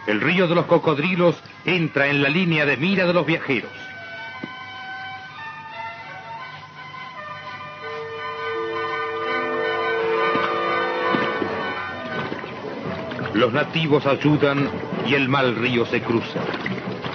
El 0.06 0.20
río 0.20 0.48
de 0.48 0.54
los 0.54 0.66
cocodrilos 0.66 1.40
entra 1.64 2.08
en 2.08 2.22
la 2.22 2.28
línea 2.28 2.66
de 2.66 2.76
mira 2.76 3.06
de 3.06 3.12
los 3.12 3.24
viajeros. 3.24 3.70
Los 13.34 13.52
nativos 13.52 14.06
ayudan 14.06 14.68
y 15.06 15.14
el 15.14 15.28
mal 15.28 15.56
río 15.56 15.86
se 15.86 16.02
cruza. 16.02 16.40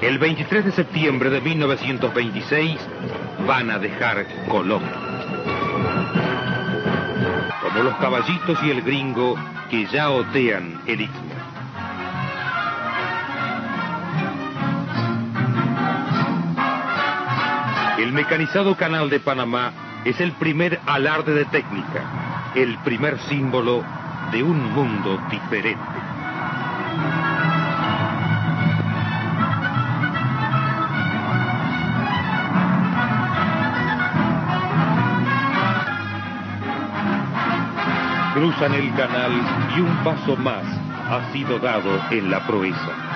El 0.01 0.17
23 0.17 0.65
de 0.65 0.71
septiembre 0.71 1.29
de 1.29 1.41
1926 1.41 2.77
van 3.45 3.69
a 3.69 3.79
dejar 3.79 4.25
Colombia. 4.47 4.93
Como 7.61 7.83
los 7.83 7.95
caballitos 7.95 8.57
y 8.63 8.71
el 8.71 8.81
gringo 8.81 9.35
que 9.69 9.85
ya 9.87 10.09
otean 10.09 10.81
el 10.87 11.01
istmo. 11.01 11.36
El 18.07 18.13
mecanizado 18.13 18.77
canal 18.77 19.09
de 19.09 19.19
Panamá 19.19 19.73
es 20.05 20.21
el 20.21 20.31
primer 20.31 20.79
alarde 20.85 21.33
de 21.33 21.43
técnica, 21.43 22.53
el 22.55 22.77
primer 22.77 23.19
símbolo 23.19 23.83
de 24.31 24.43
un 24.43 24.73
mundo 24.73 25.19
diferente. 25.29 25.81
Cruzan 38.35 38.73
el 38.73 38.95
canal 38.95 39.33
y 39.75 39.81
un 39.81 39.93
paso 40.05 40.37
más 40.37 40.63
ha 41.09 41.29
sido 41.33 41.59
dado 41.59 41.99
en 42.09 42.31
la 42.31 42.47
proeza. 42.47 43.06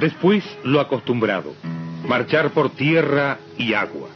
Después 0.00 0.44
lo 0.62 0.80
acostumbrado, 0.80 1.54
marchar 2.06 2.50
por 2.50 2.70
tierra 2.70 3.38
y 3.56 3.72
agua. 3.72 4.08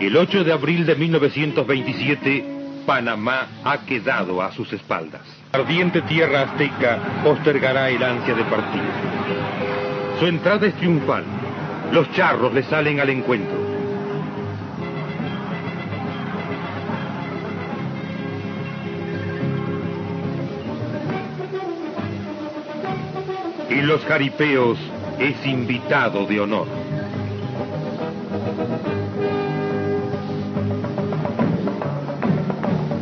El 0.00 0.16
8 0.16 0.44
de 0.44 0.52
abril 0.52 0.86
de 0.86 0.94
1927, 0.94 2.44
Panamá 2.86 3.48
ha 3.64 3.78
quedado 3.84 4.40
a 4.40 4.52
sus 4.52 4.72
espaldas. 4.72 5.22
Ardiente 5.52 6.02
tierra 6.02 6.42
azteca 6.42 7.22
postergará 7.24 7.90
el 7.90 8.02
ansia 8.02 8.34
de 8.34 8.44
partir. 8.44 8.82
Su 10.20 10.26
entrada 10.26 10.66
es 10.66 10.74
triunfal. 10.74 11.24
Los 11.92 12.10
charros 12.12 12.54
le 12.54 12.62
salen 12.62 13.00
al 13.00 13.10
encuentro. 13.10 13.63
Los 23.84 24.02
jaripeos 24.06 24.78
es 25.18 25.44
invitado 25.44 26.24
de 26.24 26.40
honor. 26.40 26.66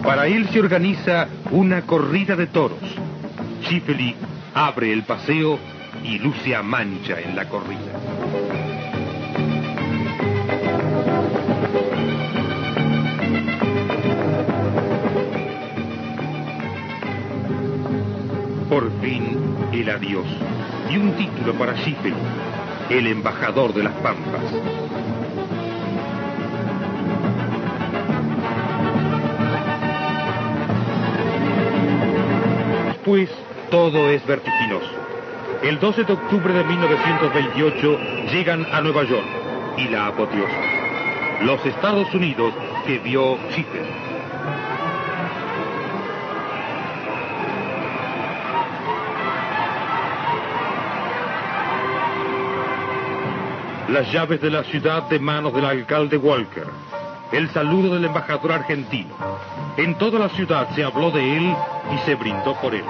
Para 0.02 0.26
él 0.26 0.48
se 0.48 0.58
organiza 0.58 1.28
una 1.52 1.82
corrida 1.82 2.34
de 2.34 2.48
toros. 2.48 2.80
Chifeli 3.62 4.16
abre 4.54 4.92
el 4.92 5.04
paseo 5.04 5.56
y 6.02 6.18
Lucia 6.18 6.64
mancha 6.64 7.20
en 7.20 7.36
la 7.36 7.48
corrida. 7.48 7.92
Por 18.68 18.90
fin, 19.00 19.38
el 19.72 19.88
adiós. 19.88 20.51
Y 20.92 20.98
un 20.98 21.12
título 21.12 21.54
para 21.54 21.74
Schiffer, 21.74 22.12
el 22.90 23.06
embajador 23.06 23.72
de 23.72 23.82
las 23.82 23.94
Pampas. 23.94 24.42
Después, 32.88 33.30
todo 33.70 34.10
es 34.10 34.26
vertiginoso. 34.26 34.90
El 35.62 35.80
12 35.80 36.04
de 36.04 36.12
octubre 36.12 36.52
de 36.52 36.62
1928 36.62 37.98
llegan 38.30 38.66
a 38.70 38.82
Nueva 38.82 39.04
York 39.04 39.24
y 39.78 39.88
la 39.88 40.08
apoteosis. 40.08 40.54
Los 41.40 41.64
Estados 41.64 42.12
Unidos 42.12 42.52
que 42.86 42.98
vio 42.98 43.38
Schiffer. 43.50 44.11
Las 53.92 54.10
llaves 54.10 54.40
de 54.40 54.50
la 54.50 54.64
ciudad 54.64 55.02
de 55.10 55.18
manos 55.18 55.52
del 55.52 55.66
alcalde 55.66 56.16
Walker, 56.16 56.66
el 57.30 57.50
saludo 57.50 57.94
del 57.94 58.06
embajador 58.06 58.52
argentino. 58.52 59.14
En 59.76 59.96
toda 59.98 60.18
la 60.18 60.30
ciudad 60.30 60.66
se 60.74 60.82
habló 60.82 61.10
de 61.10 61.36
él 61.36 61.54
y 61.94 61.98
se 62.06 62.14
brindó 62.14 62.54
por 62.54 62.74
él. 62.74 62.84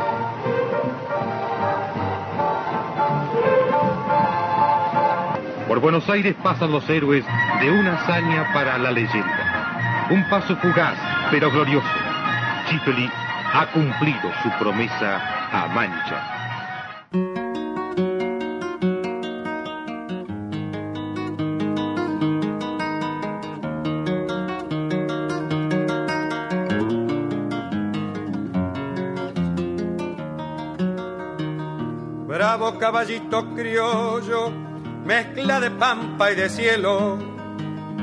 Por 5.66 5.80
Buenos 5.80 6.08
Aires 6.08 6.36
pasan 6.40 6.70
los 6.70 6.88
héroes 6.88 7.24
de 7.60 7.70
una 7.70 7.94
hazaña 7.94 8.52
para 8.52 8.78
la 8.78 8.92
leyenda. 8.92 10.06
Un 10.10 10.28
paso 10.28 10.56
fugaz, 10.56 10.96
pero 11.32 11.50
glorioso. 11.50 11.86
Chifeli 12.68 13.10
ha 13.52 13.66
cumplido 13.72 14.30
su 14.42 14.50
promesa 14.58 15.20
a 15.52 15.66
Mancha. 15.68 17.41
Caballito 32.92 33.54
criollo, 33.54 34.50
mezcla 35.06 35.60
de 35.60 35.70
pampa 35.70 36.30
y 36.30 36.34
de 36.34 36.50
cielo, 36.50 37.16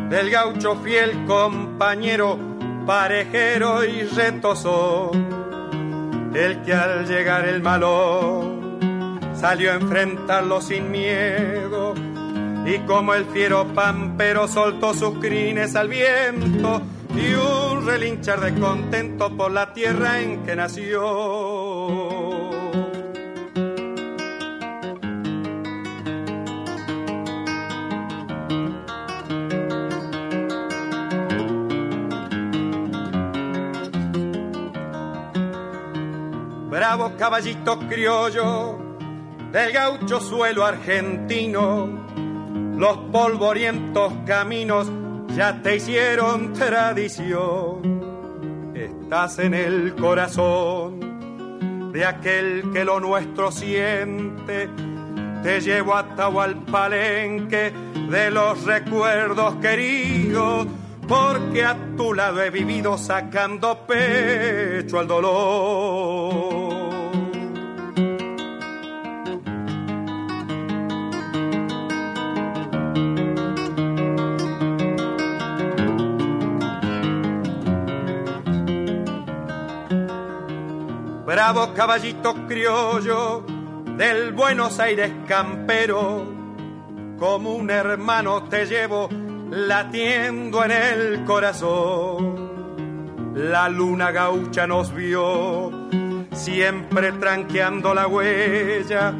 del 0.10 0.32
gaucho 0.32 0.78
fiel 0.78 1.28
compañero, 1.28 2.40
parejero 2.88 3.84
y 3.84 4.02
retoso, 4.02 5.12
el 6.34 6.64
que 6.64 6.74
al 6.74 7.06
llegar 7.06 7.48
el 7.48 7.62
malo 7.62 8.58
salió 9.36 9.74
a 9.74 9.76
enfrentarlo 9.76 10.60
sin 10.60 10.90
miedo, 10.90 11.94
y 12.66 12.80
como 12.88 13.14
el 13.14 13.26
fiero 13.26 13.68
pampero 13.68 14.48
soltó 14.48 14.96
sus 14.96 15.20
crines 15.20 15.76
al 15.76 15.88
viento, 15.88 16.82
y 17.16 17.34
un 17.36 17.86
relinchar 17.86 18.40
de 18.40 18.60
contento 18.60 19.38
por 19.38 19.52
la 19.52 19.72
tierra 19.72 20.20
en 20.20 20.42
que 20.42 20.56
nació. 20.56 21.69
Bravo 36.90 37.16
caballito 37.18 37.78
criollo 37.88 38.80
del 39.52 39.72
gaucho 39.72 40.20
suelo 40.20 40.66
argentino, 40.66 41.88
los 42.80 42.98
polvorientos 43.12 44.12
caminos 44.26 44.92
ya 45.36 45.62
te 45.62 45.76
hicieron 45.76 46.52
tradición. 46.52 48.72
Estás 48.74 49.38
en 49.38 49.54
el 49.54 49.94
corazón 49.98 51.92
de 51.92 52.06
aquel 52.08 52.72
que 52.74 52.84
lo 52.84 53.00
nuestro 53.00 53.52
siente. 53.52 54.68
Te 55.44 55.62
llevo 55.62 55.94
a 55.94 56.08
palenque 56.72 57.72
de 58.10 58.32
los 58.32 58.66
recuerdos 58.66 59.58
queridos, 59.58 60.66
porque 61.10 61.66
a 61.66 61.76
tu 61.98 62.14
lado 62.14 62.40
he 62.44 62.52
vivido 62.52 62.96
sacando 62.96 63.88
pecho 63.88 65.00
al 65.00 65.08
dolor. 65.08 66.80
Bravo 81.26 81.74
caballito 81.74 82.46
criollo 82.48 83.44
del 83.98 84.34
Buenos 84.34 84.80
Aires 84.80 85.12
campero, 85.28 86.24
como 87.18 87.56
un 87.56 87.72
hermano 87.72 88.44
te 88.44 88.68
llevo 88.68 89.10
latiendo 89.52 90.64
en 90.64 90.72
el 90.72 91.26
corazón. 91.26 92.50
La 93.36 93.70
luna 93.70 94.12
gaucha 94.12 94.68
nos 94.68 94.94
vio, 94.94 95.72
siempre 96.34 97.12
tranqueando 97.14 97.94
la 97.94 98.08
huella 98.08 99.14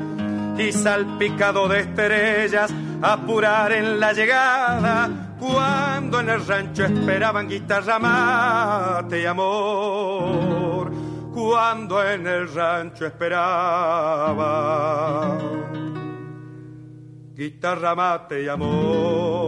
y 0.58 0.72
salpicado 0.72 1.68
de 1.68 1.82
estrellas, 1.82 2.74
apurar 3.02 3.72
en 3.72 4.00
la 4.00 4.14
llegada 4.14 5.36
cuando 5.40 6.20
en 6.20 6.30
el 6.30 6.46
rancho 6.46 6.84
esperaban 6.84 7.48
guitarra 7.48 7.98
mate 7.98 9.22
y 9.22 9.26
amor, 9.26 10.92
cuando 11.34 12.04
en 12.04 12.28
el 12.28 12.54
rancho 12.54 13.06
esperaba 13.06 14.60
guitarra 17.40 17.96
mate 17.96 18.44
y 18.44 18.50
amor. 18.50 19.40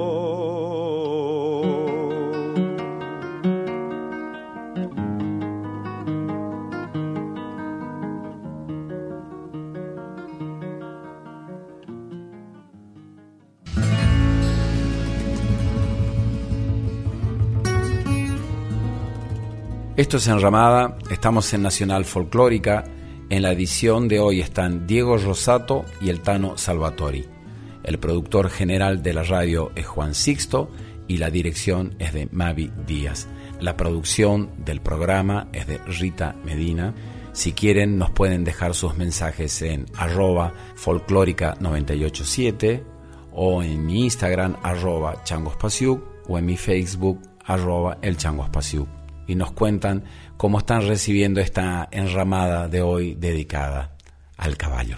Esto 19.98 20.16
es 20.18 20.28
Enramada, 20.28 20.98
estamos 21.10 21.54
en 21.54 21.62
Nacional 21.62 22.06
Folclórica. 22.06 22.86
En 23.30 23.42
la 23.42 23.52
edición 23.52 24.08
de 24.08 24.22
hoy 24.22 24.40
están 24.40 24.88
Diego 24.88 25.18
Rosato 25.18 25.84
y 26.00 26.10
el 26.10 26.22
Tano 26.22 26.58
Salvatori. 26.58 27.41
El 27.84 28.00
productor 28.00 28.50
general 28.50 29.04
de 29.04 29.14
la 29.14 29.24
radio 29.24 29.72
es 29.76 29.88
Juan 29.88 30.14
Sixto 30.14 30.70
y 31.08 31.18
la 31.18 31.30
dirección 31.30 31.96
es 32.00 32.14
de 32.14 32.28
Mavi 32.32 32.72
Díaz. 32.88 33.28
La 33.60 33.78
producción 33.78 34.50
del 34.58 34.82
programa 34.82 35.48
es 35.54 35.68
de 35.68 35.78
Rita 35.80 36.36
Medina. 36.44 36.94
Si 37.34 37.54
quieren 37.54 37.98
nos 37.98 38.12
pueden 38.12 38.44
dejar 38.44 38.74
sus 38.74 38.98
mensajes 38.98 39.62
en 39.62 39.86
arroba 39.96 40.54
folclórica987 40.76 42.84
o 43.34 43.64
en 43.64 43.86
mi 43.86 44.04
Instagram 44.04 44.58
arroba 44.64 45.24
changospasiuk 45.24 46.04
o 46.28 46.38
en 46.38 46.46
mi 46.46 46.58
Facebook 46.58 47.22
arroba 47.46 47.98
el 48.02 48.18
y 49.28 49.36
nos 49.36 49.52
cuentan 49.52 50.04
cómo 50.38 50.60
están 50.60 50.88
recibiendo 50.88 51.40
esta 51.40 51.88
enramada 51.92 52.68
de 52.68 52.82
hoy 52.82 53.16
dedicada 53.16 53.96
al 54.38 54.58
caballo. 54.58 54.98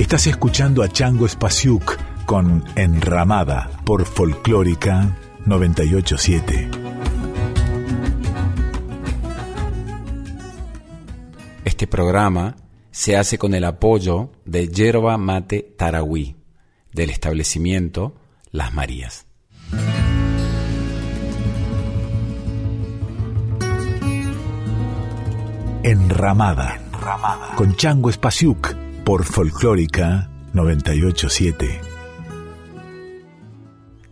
Estás 0.00 0.26
escuchando 0.28 0.82
a 0.82 0.88
Chango 0.88 1.28
Spasiuk 1.28 1.98
con 2.24 2.64
Enramada 2.74 3.70
por 3.84 4.06
Folclórica 4.06 5.14
987. 5.44 6.70
Este 11.66 11.86
programa 11.86 12.56
se 12.90 13.18
hace 13.18 13.36
con 13.36 13.52
el 13.52 13.62
apoyo 13.62 14.32
de 14.46 14.68
Yerba 14.68 15.18
Mate 15.18 15.74
Tarahui 15.76 16.34
del 16.94 17.10
establecimiento 17.10 18.14
Las 18.52 18.72
Marías. 18.72 19.26
Enramada, 25.82 26.80
Enramada. 26.86 27.54
con 27.54 27.76
Chango 27.76 28.08
Espasiuk 28.08 28.89
por 29.10 29.24
Folclórica 29.24 30.30
987. 30.52 31.80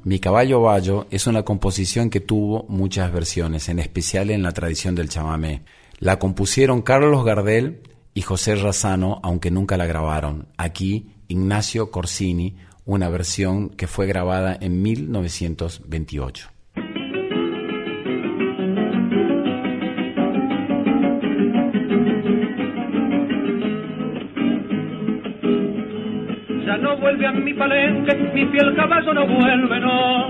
Mi 0.03 0.19
caballo 0.19 0.61
Bayo 0.61 1.07
es 1.13 1.29
una 1.29 1.45
composición 1.45 2.11
que 2.11 2.19
tuvo 2.19 2.67
muchas 2.69 3.13
versiones, 3.13 3.69
en 3.69 3.79
especial 3.79 4.29
en 4.31 4.43
la 4.43 4.51
tradición 4.51 4.97
del 4.97 5.09
chamamé. 5.09 5.63
La 6.01 6.19
compusieron 6.19 6.83
Carlos 6.83 7.25
Gardel 7.25 7.83
y 8.13 8.23
José 8.23 8.57
Razano, 8.57 9.21
aunque 9.23 9.53
nunca 9.53 9.77
la 9.77 9.87
grabaron. 9.87 10.49
Aquí 10.57 11.13
Ignacio 11.29 11.93
Corsini 11.93 12.57
una 12.85 13.09
versión 13.09 13.69
que 13.69 13.87
fue 13.87 14.09
grabada 14.09 14.59
en 14.61 14.83
1928. 14.83 16.58
Palenque, 28.09 28.35
mi 28.35 28.47
fiel 28.47 28.75
caballo 28.75 29.15
no 29.15 29.27
vuelve, 29.27 29.81
no. 29.81 30.29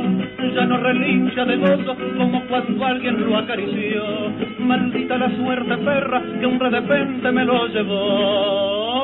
Ya 0.55 0.64
no 0.66 0.79
relincha 0.79 1.45
de 1.45 1.57
gozo 1.57 1.97
como 2.16 2.43
cuando 2.47 2.85
alguien 2.85 3.29
lo 3.29 3.37
acarició. 3.39 4.33
Maldita 4.59 5.18
la 5.18 5.31
suerte 5.37 5.76
perra 5.79 6.22
que 6.41 6.47
un 6.47 6.59
de 6.59 6.68
repente 6.70 7.33
me 7.33 7.45
lo 7.45 7.66
llevó 7.68 8.99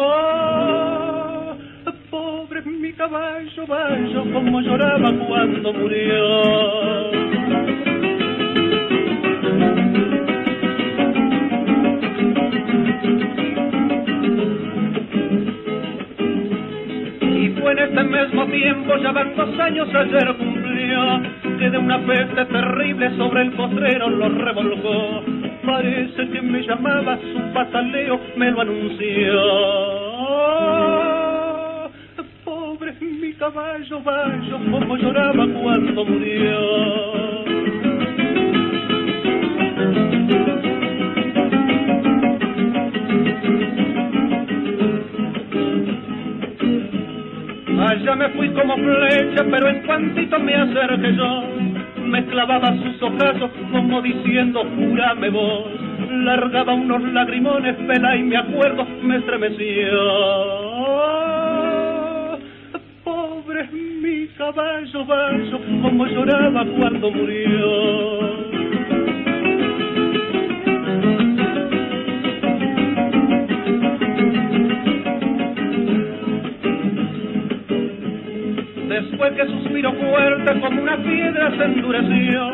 mi 2.65 2.93
caballo, 2.93 3.67
vallo, 3.67 4.25
como 4.33 4.61
lloraba 4.61 5.13
cuando 5.27 5.73
murió. 5.73 7.24
Este 17.85 18.03
mismo 18.03 18.47
tiempo, 18.47 18.97
ya 18.97 19.13
van 19.13 19.37
dos 19.37 19.59
años 19.61 19.89
ayer 19.95 20.35
cumplió, 20.37 21.23
que 21.59 21.71
de 21.71 21.79
una 21.79 21.99
peste 22.07 22.45
terrible 22.47 23.17
sobre 23.17 23.43
el 23.43 23.53
potrero 23.53 24.11
lo 24.11 24.29
revolcó. 24.29 25.23
Parece 25.65 26.29
que 26.31 26.43
me 26.43 26.63
llamaba 26.63 27.19
su 27.19 27.53
pataleo, 27.53 28.21
me 28.37 28.51
lo 28.51 28.61
anunció 28.61 30.05
mi 33.21 33.33
caballo 33.35 34.01
vallo 34.03 34.59
como 34.71 34.97
lloraba 34.97 35.47
cuando 35.47 36.05
murió. 36.05 37.44
Como 48.55 48.77
flecha, 48.77 49.45
pero 49.51 49.69
en 49.69 49.83
cuantito 49.83 50.39
me 50.39 50.55
acerqué 50.55 51.15
yo, 51.15 51.43
me 52.07 52.25
clavaba 52.27 52.77
sus 52.77 53.03
ojazos 53.03 53.51
como 53.71 54.01
diciendo, 54.03 54.65
júrame 54.77 55.31
vos. 55.31 55.65
Largaba 56.11 56.75
unos 56.75 57.03
lagrimones, 57.13 57.77
pela 57.87 58.17
y 58.17 58.23
me 58.23 58.37
acuerdo, 58.37 58.87
me 59.03 59.17
estremeció 59.17 60.65
mi 64.03 64.27
caballo 64.37 65.05
vaso 65.05 65.61
como 65.83 66.07
lloraba 66.07 66.65
cuando 66.77 67.11
murió. 67.11 68.54
Fuerte 81.05 81.13
como 81.13 81.13
una 81.13 81.13
piedra 81.13 81.51
se 81.57 81.65
endureció 81.65 82.53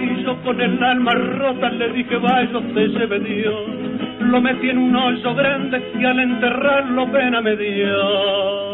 y 0.00 0.22
yo 0.24 0.42
con 0.42 0.60
el 0.60 0.82
alma 0.82 1.14
rota 1.14 1.70
le 1.70 1.92
dije 1.92 2.16
vaya 2.16 2.60
te 2.74 2.88
lleve 2.88 3.20
Dios. 3.20 3.70
Lo 4.20 4.40
metí 4.40 4.70
en 4.70 4.78
un 4.78 4.96
hoyo 4.96 5.34
grande 5.34 5.92
y 5.98 6.04
al 6.04 6.18
enterrarlo 6.18 7.10
pena 7.12 7.40
me 7.40 7.56
dio. 7.56 8.66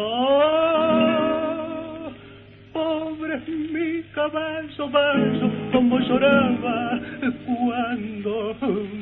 mi 3.73 4.03
caballo 4.15 4.91
vaso 4.91 5.51
como 5.73 5.99
lloraba 6.01 7.01
cuando 7.47 8.55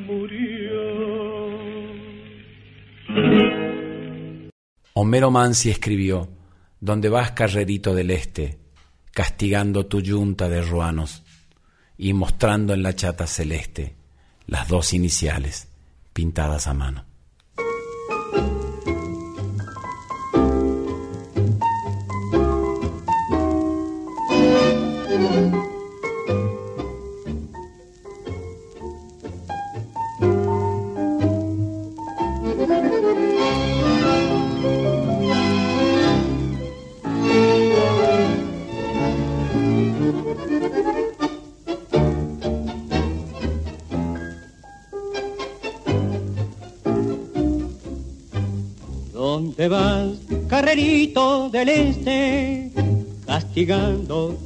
murió. 0.07 0.81
Homero 4.93 5.31
Mansi 5.31 5.69
escribió, 5.69 6.27
Donde 6.79 7.09
vas 7.09 7.31
carrerito 7.31 7.93
del 7.93 8.11
este, 8.11 8.60
castigando 9.11 9.85
tu 9.85 10.01
yunta 10.01 10.49
de 10.49 10.61
ruanos 10.61 11.23
y 11.97 12.13
mostrando 12.13 12.73
en 12.73 12.83
la 12.83 12.95
chata 12.95 13.27
celeste 13.27 13.95
las 14.47 14.67
dos 14.67 14.93
iniciales 14.93 15.67
pintadas 16.13 16.67
a 16.67 16.73
mano. 16.73 17.10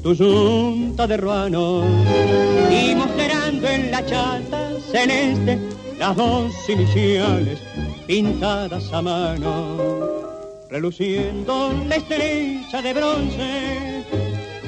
Tu 0.04 0.16
junta 0.16 1.08
de 1.08 1.18
ruanos 1.18 1.86
y 2.72 2.96
mostrando 2.96 3.68
en 3.68 3.92
la 3.92 4.06
chata 4.06 4.72
celeste 4.92 5.60
las 5.98 6.16
dos 6.16 6.54
iniciales 6.68 7.60
pintadas 8.06 8.92
a 8.94 9.02
mano, 9.02 9.78
reluciendo 10.70 11.74
la 11.88 11.96
estrella 11.96 12.82
de 12.82 12.94
bronce, 12.94 14.04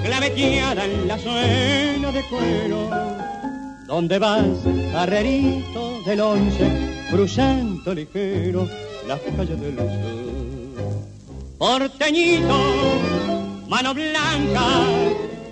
claveteada 0.04 0.86
en 0.86 1.08
la 1.08 1.20
suena 1.20 2.12
de 2.12 2.24
cuero. 2.24 2.90
¿Dónde 3.88 4.20
vas, 4.20 4.46
carrerito 4.92 6.02
del 6.06 6.22
once, 6.22 7.06
cruzando 7.10 7.94
ligero 7.94 8.68
las 9.08 9.20
calles 9.22 9.60
del 9.62 9.76
sur? 9.76 10.58
Porteñito, 11.58 12.56
mano 13.68 13.94
blanca, 13.94 14.68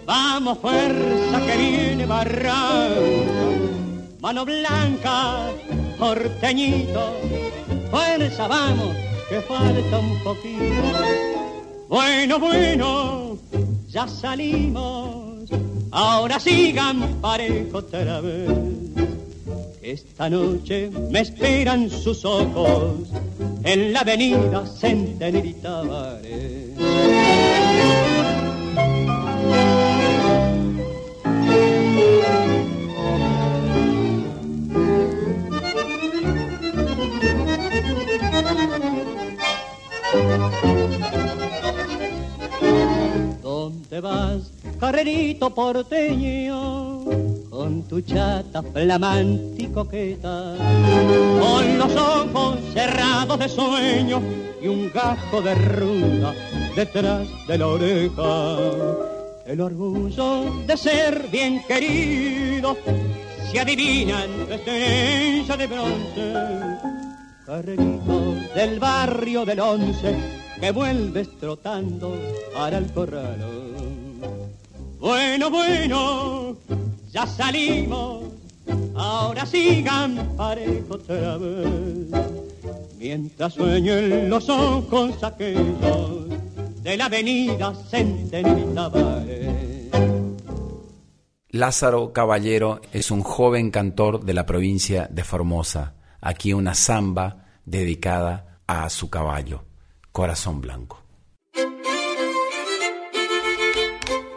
vamos 0.06 0.58
fuerza 0.60 1.46
que 1.46 1.58
viene 1.58 2.06
barranca. 2.06 2.56
Mano 4.20 4.46
blanca, 4.46 5.52
porteñito, 6.00 7.14
fuerza 7.92 8.48
vamos, 8.48 8.96
que 9.30 9.42
falta 9.42 10.00
un 10.00 10.20
poquito. 10.24 10.84
Bueno, 11.88 12.40
bueno, 12.40 13.38
ya 13.90 14.08
salimos, 14.08 15.50
ahora 15.92 16.40
sigan 16.40 17.22
parejo 17.22 17.78
otra 17.78 18.22
vez. 18.22 18.50
Esta 19.82 20.30
noche 20.32 20.90
me 21.12 21.20
esperan 21.20 21.92
sus 21.92 22.26
ojos 22.26 23.08
en 23.64 23.94
la 23.94 24.00
avenida 24.00 24.66
Centenerita 24.66 25.84
¿Dónde 25.84 26.55
carrerito 44.80 45.50
porteño? 45.54 47.04
Con 47.50 47.84
tu 47.88 48.02
chata 48.02 48.62
flamante 48.62 49.64
y 49.64 49.68
coqueta, 49.68 50.56
con 51.40 51.78
los 51.78 51.96
ojos 51.96 52.60
cerrados 52.74 53.40
de 53.40 53.50
sueño 53.50 54.22
y 54.62 54.68
un 54.68 54.92
gajo 54.92 55.42
de 55.42 55.56
ruda 55.56 56.34
detrás 56.76 57.28
de 57.48 57.58
la 57.58 57.68
oreja. 57.68 58.58
El 59.46 59.62
orgullo 59.62 60.66
de 60.66 60.76
ser 60.76 61.28
bien 61.32 61.64
querido 61.68 62.76
se 63.52 63.60
adivina 63.60 64.26
en 64.26 64.46
tu 64.48 64.54
estrella 64.54 65.58
de 65.58 65.68
bronce 65.68 66.96
carrerito 67.46 68.34
del 68.56 68.80
barrio 68.80 69.46
del 69.46 69.60
once 69.60 70.16
que 70.60 70.72
vuelves 70.72 71.30
trotando 71.38 72.18
para 72.54 72.80
el 72.80 72.92
corral. 72.92 73.85
Bueno, 75.06 75.52
bueno, 75.52 76.58
ya 77.12 77.28
salimos, 77.28 78.24
ahora 78.96 79.46
sigan 79.46 80.34
parejo 80.36 80.96
otra 80.96 81.38
vez. 81.38 81.70
Mientras 82.98 83.54
sueñen 83.54 84.32
los 84.32 84.50
ojos 84.50 85.24
aquellos 85.24 86.28
de 86.82 86.98
la 86.98 87.06
avenida 87.06 87.72
Centenita 87.88 88.92
Lázaro 91.50 92.12
Caballero 92.12 92.82
es 92.92 93.12
un 93.12 93.22
joven 93.22 93.70
cantor 93.70 94.26
de 94.26 94.34
la 94.34 94.48
provincia 94.48 95.08
de 95.12 95.24
Formosa 95.24 95.94
aquí 96.20 96.52
una 96.52 96.74
samba 96.74 97.46
dedicada 97.64 98.60
a 98.66 98.90
su 98.90 99.12
caballo, 99.12 99.66
Corazón 100.12 100.62
Blanco. 100.62 101.05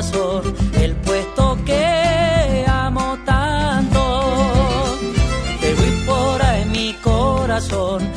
el 0.00 0.96
puesto 0.96 1.58
que 1.66 2.64
amo 2.66 3.18
tanto. 3.26 4.22
Te 5.60 5.74
voy 5.74 5.90
por 6.06 6.42
ahí 6.42 6.64
mi 6.64 6.94
corazón, 7.02 8.09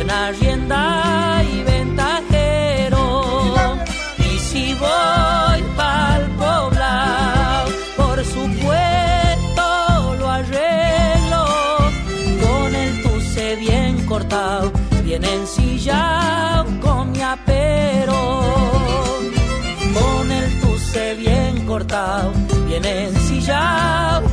corral, 0.00 0.06
buena 0.06 0.32
rienda 0.32 1.42
y 1.44 1.62
ventajero. 1.62 3.22
Y 4.18 4.38
si 4.38 4.74
voy 4.74 5.62
pa'l 5.76 6.26
poblado, 6.38 7.70
por 7.96 8.24
supuesto 8.24 10.16
lo 10.18 10.30
arreglo 10.30 11.44
con 12.42 12.74
el 12.74 13.02
tuce 13.02 13.56
bien 13.56 14.04
cortado, 14.06 14.72
bien 15.04 15.24
ensillado 15.24 16.66
con 16.80 17.12
mi 17.12 17.22
apero. 17.22 18.42
Con 19.94 20.32
el 20.32 20.60
tuce 20.60 21.14
bien 21.14 21.66
cortado, 21.66 22.32
bien 22.66 22.84
ensillado 22.84 24.29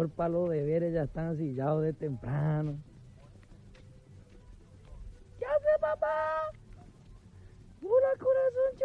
Cumplidor 0.00 0.08
para 0.10 0.30
los 0.30 0.48
deberes 0.48 0.94
ya 0.94 1.02
están 1.02 1.36
sillados 1.36 1.82
de 1.82 1.92
temprano. 1.92 2.78
¿Qué 5.38 5.44
hace 5.44 5.80
papá? 5.80 6.06
¡Hola 7.82 8.08
corazón 8.18 8.78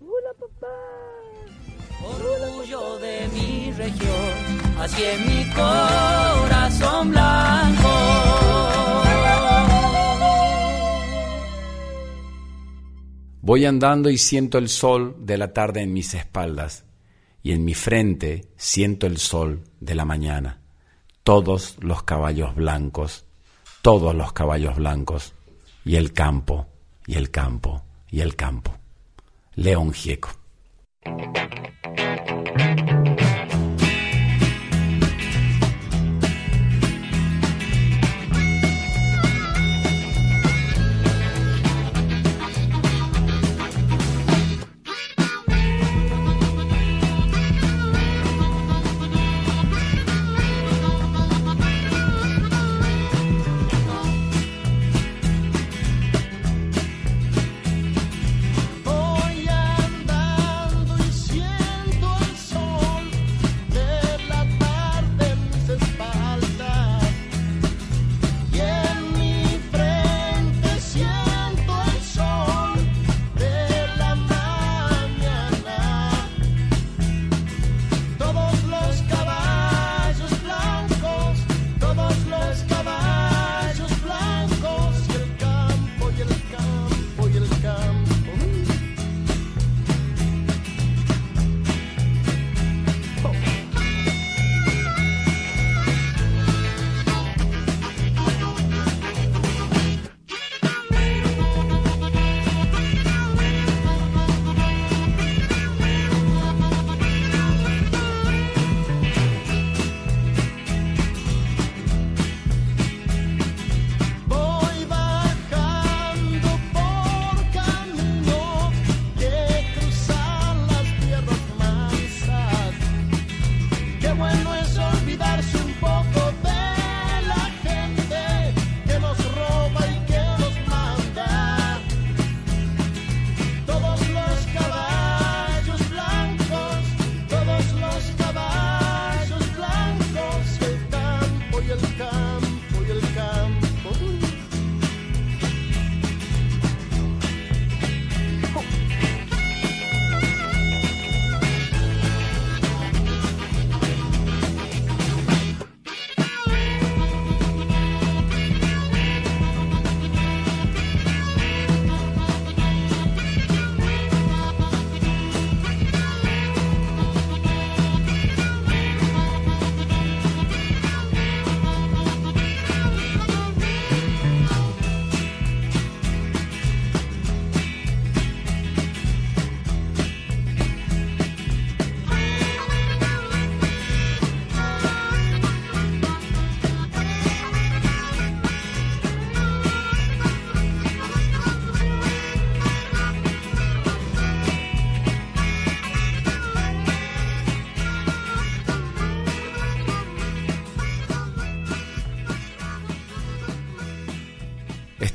¡Hola 0.00 0.34
papá! 0.38 0.68
Orgullo 2.04 2.98
de 2.98 3.28
mi 3.28 3.72
región, 3.72 4.78
así 4.78 5.02
en 5.04 5.26
mi 5.26 5.44
corazón 5.54 7.10
blanco. 7.10 7.88
Voy 13.40 13.64
andando 13.64 14.10
y 14.10 14.18
siento 14.18 14.58
el 14.58 14.68
sol 14.68 15.16
de 15.18 15.38
la 15.38 15.52
tarde 15.52 15.82
en 15.82 15.92
mis 15.92 16.14
espaldas, 16.14 16.84
y 17.42 17.52
en 17.52 17.64
mi 17.64 17.74
frente 17.74 18.46
siento 18.56 19.06
el 19.06 19.18
sol 19.18 19.64
de 19.80 19.94
la 19.94 20.04
mañana. 20.04 20.60
Todos 21.24 21.76
los 21.80 22.02
caballos 22.02 22.54
blancos, 22.54 23.24
todos 23.82 24.14
los 24.14 24.32
caballos 24.32 24.76
blancos, 24.76 25.34
y 25.84 25.96
el 25.96 26.12
campo, 26.12 26.66
y 27.06 27.14
el 27.14 27.30
campo, 27.30 27.82
y 28.10 28.20
el 28.20 28.36
campo. 28.36 28.76
León 29.54 29.92
Gieco. 29.92 30.30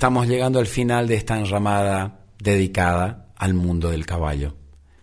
Estamos 0.08 0.30
llegando 0.30 0.60
al 0.60 0.68
final 0.68 1.06
de 1.06 1.16
esta 1.16 1.38
enramada 1.38 2.22
dedicada 2.40 3.34
al 3.36 3.54
mundo 3.54 3.90
del 3.90 4.06
caballo. 4.06 4.56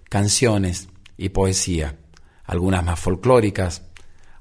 Canciones 0.09 0.89
y 1.19 1.29
poesía, 1.29 1.99
algunas 2.43 2.83
más 2.83 3.01
folclóricas, 3.01 3.83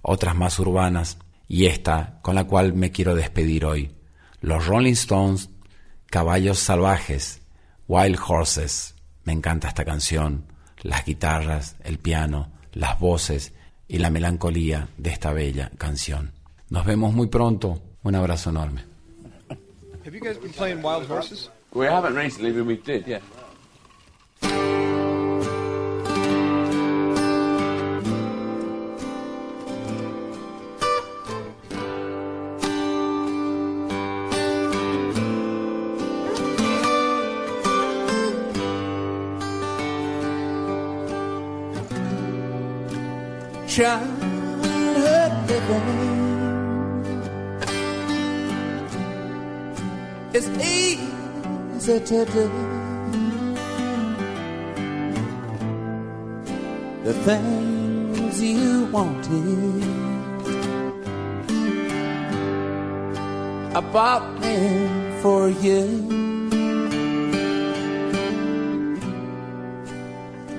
otras 0.02 0.38
más 0.38 0.58
urbanas, 0.60 1.18
y 1.50 1.66
esta 1.66 2.22
con 2.22 2.36
la 2.36 2.46
cual 2.46 2.76
me 2.76 2.92
quiero 2.92 3.14
despedir 3.14 3.66
hoy. 3.66 3.92
Los 4.40 4.66
Rolling 4.66 4.94
Stones, 4.94 5.50
Caballos 6.06 6.60
Salvajes, 6.60 7.42
Wild 7.90 8.18
Horses. 8.26 8.96
Me 9.26 9.34
encanta 9.34 9.68
esta 9.68 9.84
canción, 9.84 10.46
las 10.82 11.04
guitarras, 11.04 11.76
el 11.84 11.98
piano, 12.00 12.54
las 12.72 12.98
voces 13.02 13.52
y 13.90 13.98
la 13.98 14.10
melancolía 14.10 14.88
de 14.98 15.10
esta 15.10 15.34
bella 15.34 15.72
canción. 15.78 16.32
Nos 16.70 16.86
vemos 16.86 17.14
muy 17.14 17.28
pronto. 17.28 17.82
Un 18.02 18.16
abrazo 18.16 18.50
enorme. 18.52 18.93
Have 20.04 20.14
you 20.14 20.20
guys 20.20 20.38
been 20.38 20.52
playing 20.52 20.82
Wild 20.82 21.06
Horses? 21.06 21.50
We 21.74 21.86
haven't 21.86 22.16
recently, 22.16 22.52
but 22.52 22.66
we 22.66 22.78
did, 22.78 23.08
yeah. 23.08 23.20
childhood 43.74 44.13
the 57.04 57.14
things 57.26 58.42
you 58.42 58.86
wanted. 58.86 59.84
I 63.76 63.82
bought 63.92 64.40
them 64.40 65.22
for 65.22 65.50
you. 65.50 65.84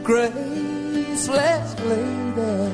Graceless 0.03 1.75
lady, 1.89 2.71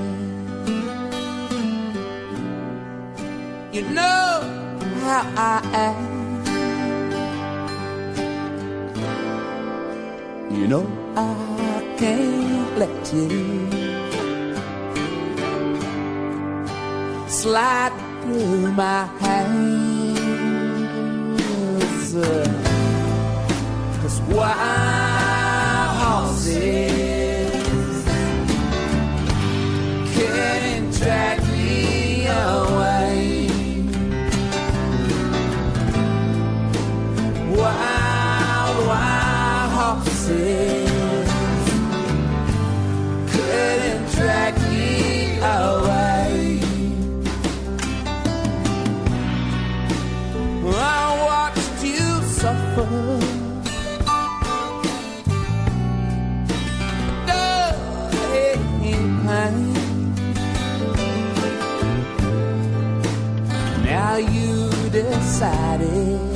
you 3.72 3.82
know 3.90 4.40
how 5.04 5.22
I 5.36 5.60
am. 5.72 6.09
You 10.60 10.68
know 10.68 10.86
I 11.16 11.96
can't 11.96 12.78
let 12.78 13.12
you 13.14 13.30
slide 17.28 17.94
through 18.20 18.72
my 18.72 19.06
hands. 19.20 20.20
Cause 24.02 24.20
wild 24.28 25.96
horses 25.96 26.99
Now 63.84 64.16
you 64.16 64.70
decided 64.90 66.34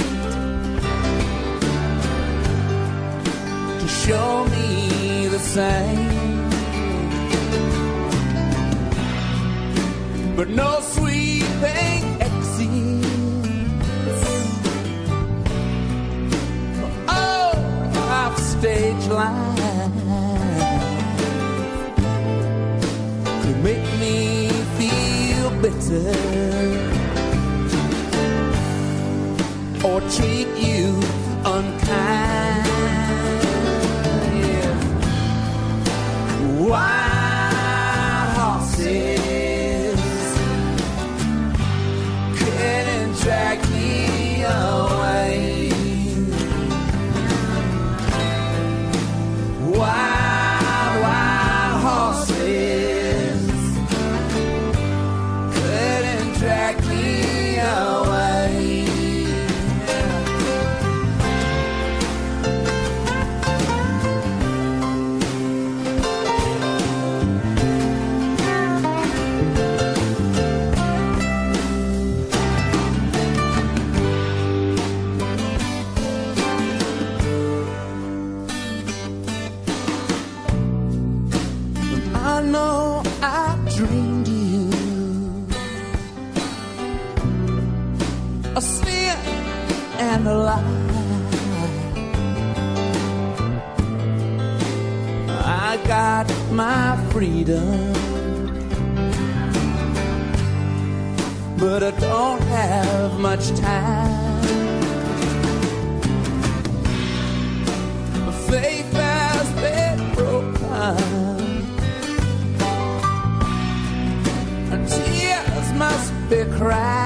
to 3.81 3.89
show 3.89 4.45
me 4.45 5.29
the 5.29 5.39
same. 5.39 6.45
But 10.37 10.49
no 10.51 10.81
sweet 10.81 11.45
or 29.85 30.01
treat 30.09 30.49
you 30.57 30.99
unkind. 31.45 32.54
Asleep 88.57 89.19
and 89.99 90.27
alive. 90.29 90.85
I 95.47 95.77
got 95.89 96.27
my 96.53 96.97
freedom, 97.11 97.93
but 101.59 101.83
I 101.83 101.91
don't 101.99 102.43
have 102.43 103.19
much 103.19 103.49
time. 103.59 104.43
Faith 108.49 108.93
has 108.93 109.49
been 109.65 110.15
broken. 110.15 111.35
and 114.73 114.89
tears 114.89 115.73
must 115.73 116.13
be 116.31 116.45
cried. 116.57 117.04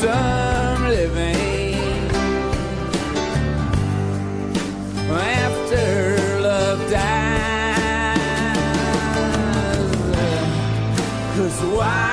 Some 0.00 0.88
living 0.88 2.10
after 5.10 6.40
love 6.40 6.80
dies. 6.90 8.20
Cause 11.36 11.60
wild 11.76 12.09